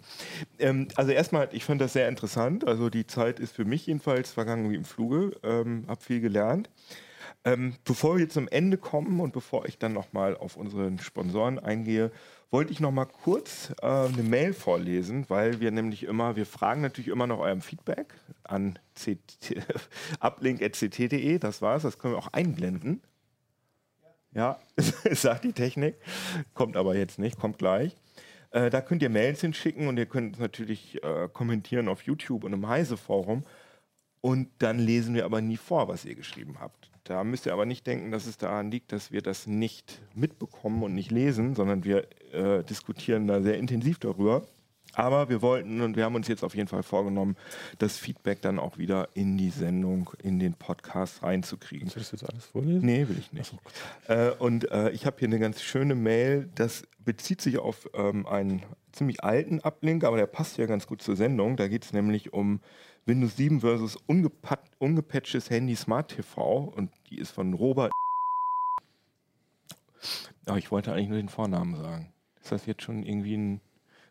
[0.57, 2.67] Ähm, also erstmal, ich fand das sehr interessant.
[2.67, 5.31] Also die Zeit ist für mich jedenfalls vergangen wie im Fluge.
[5.43, 6.69] Ähm, hab viel gelernt.
[7.45, 12.11] Ähm, bevor wir zum Ende kommen und bevor ich dann nochmal auf unseren Sponsoren eingehe,
[12.49, 17.09] wollte ich nochmal kurz äh, eine Mail vorlesen, weil wir nämlich immer, wir fragen natürlich
[17.09, 18.79] immer nach eurem Feedback an
[20.19, 23.01] uplink.ct.de, das war's, das können wir auch einblenden.
[24.33, 24.59] Ja,
[25.11, 25.95] sagt die Technik.
[26.53, 27.95] Kommt aber jetzt nicht, kommt gleich.
[28.51, 32.53] Äh, da könnt ihr Mails hinschicken und ihr könnt natürlich äh, kommentieren auf YouTube und
[32.53, 33.43] im Heise-Forum.
[34.21, 36.91] Und dann lesen wir aber nie vor, was ihr geschrieben habt.
[37.03, 40.83] Da müsst ihr aber nicht denken, dass es daran liegt, dass wir das nicht mitbekommen
[40.83, 44.43] und nicht lesen, sondern wir äh, diskutieren da sehr intensiv darüber.
[44.93, 47.37] Aber wir wollten und wir haben uns jetzt auf jeden Fall vorgenommen,
[47.77, 51.89] das Feedback dann auch wieder in die Sendung, in den Podcast reinzukriegen.
[51.89, 52.85] Sollst du jetzt alles vorlesen?
[52.85, 53.55] Nee, will ich nicht.
[54.07, 58.27] Äh, und äh, ich habe hier eine ganz schöne Mail, das bezieht sich auf ähm,
[58.27, 61.55] einen ziemlich alten Uplink, aber der passt ja ganz gut zur Sendung.
[61.55, 62.59] Da geht es nämlich um
[63.05, 67.91] Windows 7 versus ungepat ungepatchtes Handy Smart TV und die ist von Robert.
[70.45, 72.13] Aber ich wollte eigentlich nur den Vornamen sagen.
[72.41, 73.61] Ist das jetzt schon irgendwie ein.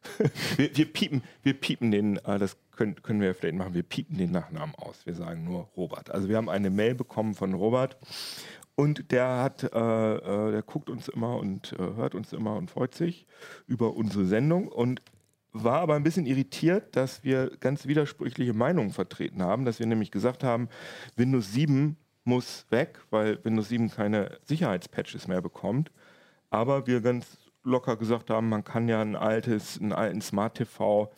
[0.56, 4.16] wir, wir, piepen, wir piepen den, äh, das können, können wir vielleicht machen, wir piepen
[4.16, 5.04] den Nachnamen aus.
[5.04, 6.10] Wir sagen nur Robert.
[6.10, 7.96] Also wir haben eine Mail bekommen von Robert
[8.74, 12.70] und der hat, äh, äh, der guckt uns immer und äh, hört uns immer und
[12.70, 13.26] freut sich
[13.66, 15.02] über unsere Sendung und
[15.52, 20.10] war aber ein bisschen irritiert, dass wir ganz widersprüchliche Meinungen vertreten haben, dass wir nämlich
[20.10, 20.68] gesagt haben,
[21.16, 25.90] Windows 7 muss weg, weil Windows 7 keine Sicherheitspatches mehr bekommt.
[26.50, 31.10] Aber wir ganz locker gesagt haben, man kann ja ein altes, einen alten Smart TV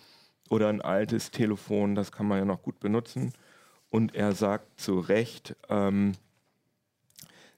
[0.51, 3.32] oder ein altes Telefon, das kann man ja noch gut benutzen.
[3.90, 6.12] Und er sagt zu Recht, ähm,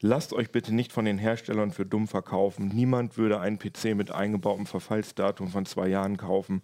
[0.00, 2.68] lasst euch bitte nicht von den Herstellern für dumm verkaufen.
[2.68, 6.62] Niemand würde einen PC mit eingebautem Verfallsdatum von zwei Jahren kaufen.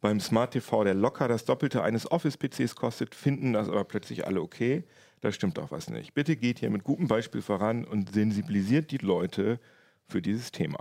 [0.00, 4.42] Beim Smart TV, der locker das Doppelte eines Office-PCs kostet, finden das aber plötzlich alle
[4.42, 4.84] okay.
[5.22, 6.12] Da stimmt doch was nicht.
[6.12, 9.58] Bitte geht hier mit gutem Beispiel voran und sensibilisiert die Leute
[10.06, 10.80] für dieses Thema.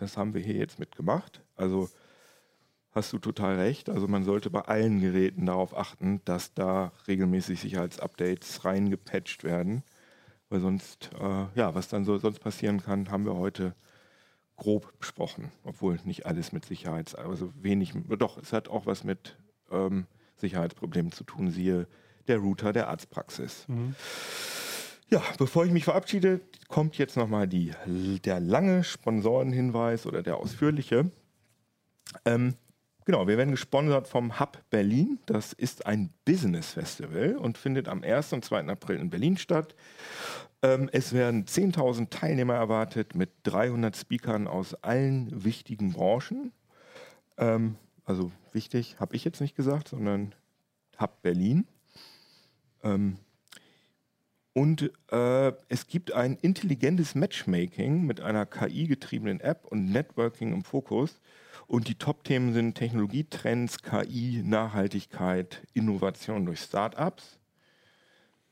[0.00, 1.42] Das haben wir hier jetzt mitgemacht.
[1.56, 1.88] Also
[2.92, 3.88] hast du total recht.
[3.88, 9.82] Also man sollte bei allen Geräten darauf achten, dass da regelmäßig Sicherheitsupdates reingepatcht werden.
[10.48, 13.74] Weil sonst, äh, ja, was dann so sonst passieren kann, haben wir heute
[14.56, 15.52] grob besprochen.
[15.62, 19.36] Obwohl nicht alles mit Sicherheits, also wenig, doch, es hat auch was mit
[19.70, 20.06] ähm,
[20.36, 21.50] Sicherheitsproblemen zu tun.
[21.50, 21.86] Siehe
[22.26, 23.66] der Router der Arztpraxis.
[23.68, 23.94] Mhm.
[25.12, 31.10] Ja, bevor ich mich verabschiede, kommt jetzt nochmal der lange Sponsorenhinweis oder der ausführliche.
[32.24, 32.54] Ähm,
[33.04, 35.18] genau, wir werden gesponsert vom Hub Berlin.
[35.26, 38.34] Das ist ein Business Festival und findet am 1.
[38.34, 38.68] und 2.
[38.68, 39.74] April in Berlin statt.
[40.62, 46.52] Ähm, es werden 10.000 Teilnehmer erwartet mit 300 Speakern aus allen wichtigen Branchen.
[47.36, 47.74] Ähm,
[48.04, 50.36] also wichtig, habe ich jetzt nicht gesagt, sondern
[51.00, 51.66] Hub Berlin.
[52.84, 53.18] Ähm,
[54.52, 61.20] und äh, es gibt ein intelligentes Matchmaking mit einer KI-getriebenen App und Networking im Fokus.
[61.66, 67.38] Und die Top-Themen sind Technologietrends, KI, Nachhaltigkeit, Innovation durch Startups.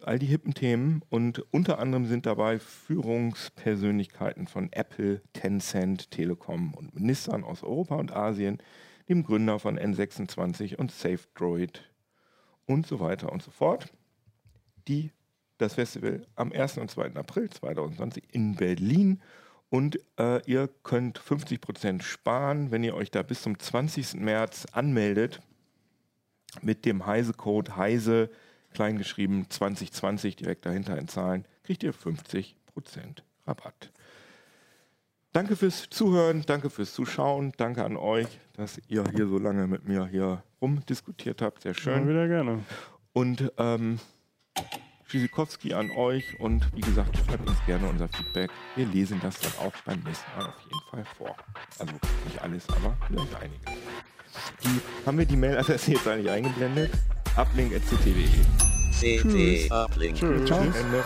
[0.01, 1.03] All die hippen Themen.
[1.09, 8.13] Und unter anderem sind dabei Führungspersönlichkeiten von Apple, Tencent, Telekom und Ministern aus Europa und
[8.13, 8.59] Asien,
[9.09, 11.91] dem Gründer von N26 und SafeDroid
[12.67, 13.93] und so weiter und so fort
[14.89, 15.13] die,
[15.59, 16.79] das Festival am 1.
[16.79, 17.15] und 2.
[17.17, 19.21] April 2020 in Berlin.
[19.71, 24.15] Und äh, ihr könnt 50% sparen, wenn ihr euch da bis zum 20.
[24.15, 25.41] März anmeldet
[26.63, 28.31] mit dem Heise-Code Heise,
[28.73, 32.55] kleingeschrieben 2020, direkt dahinter in Zahlen, kriegt ihr 50%
[33.47, 33.93] Rabatt.
[35.33, 39.87] Danke fürs Zuhören, danke fürs Zuschauen, danke an euch, dass ihr hier so lange mit
[39.87, 41.63] mir hier rumdiskutiert habt.
[41.63, 42.05] Sehr schön.
[42.05, 42.61] Ja, wieder gerne.
[43.13, 44.01] Und ähm,
[45.09, 48.51] Schisikowski an euch und wie gesagt, schreibt uns gerne unser Feedback.
[48.77, 51.37] Wir lesen das dann auch beim nächsten Mal auf jeden Fall vor.
[51.79, 51.93] Also
[52.27, 53.61] nicht alles, aber vielleicht einiges.
[54.63, 56.93] Die, haben wir die Mailadresse jetzt eigentlich eingeblendet?
[57.37, 58.25] uplink.ct.de.
[58.99, 60.17] CT Uplink.
[60.17, 60.51] Tschüss.
[60.51, 61.05] Ende.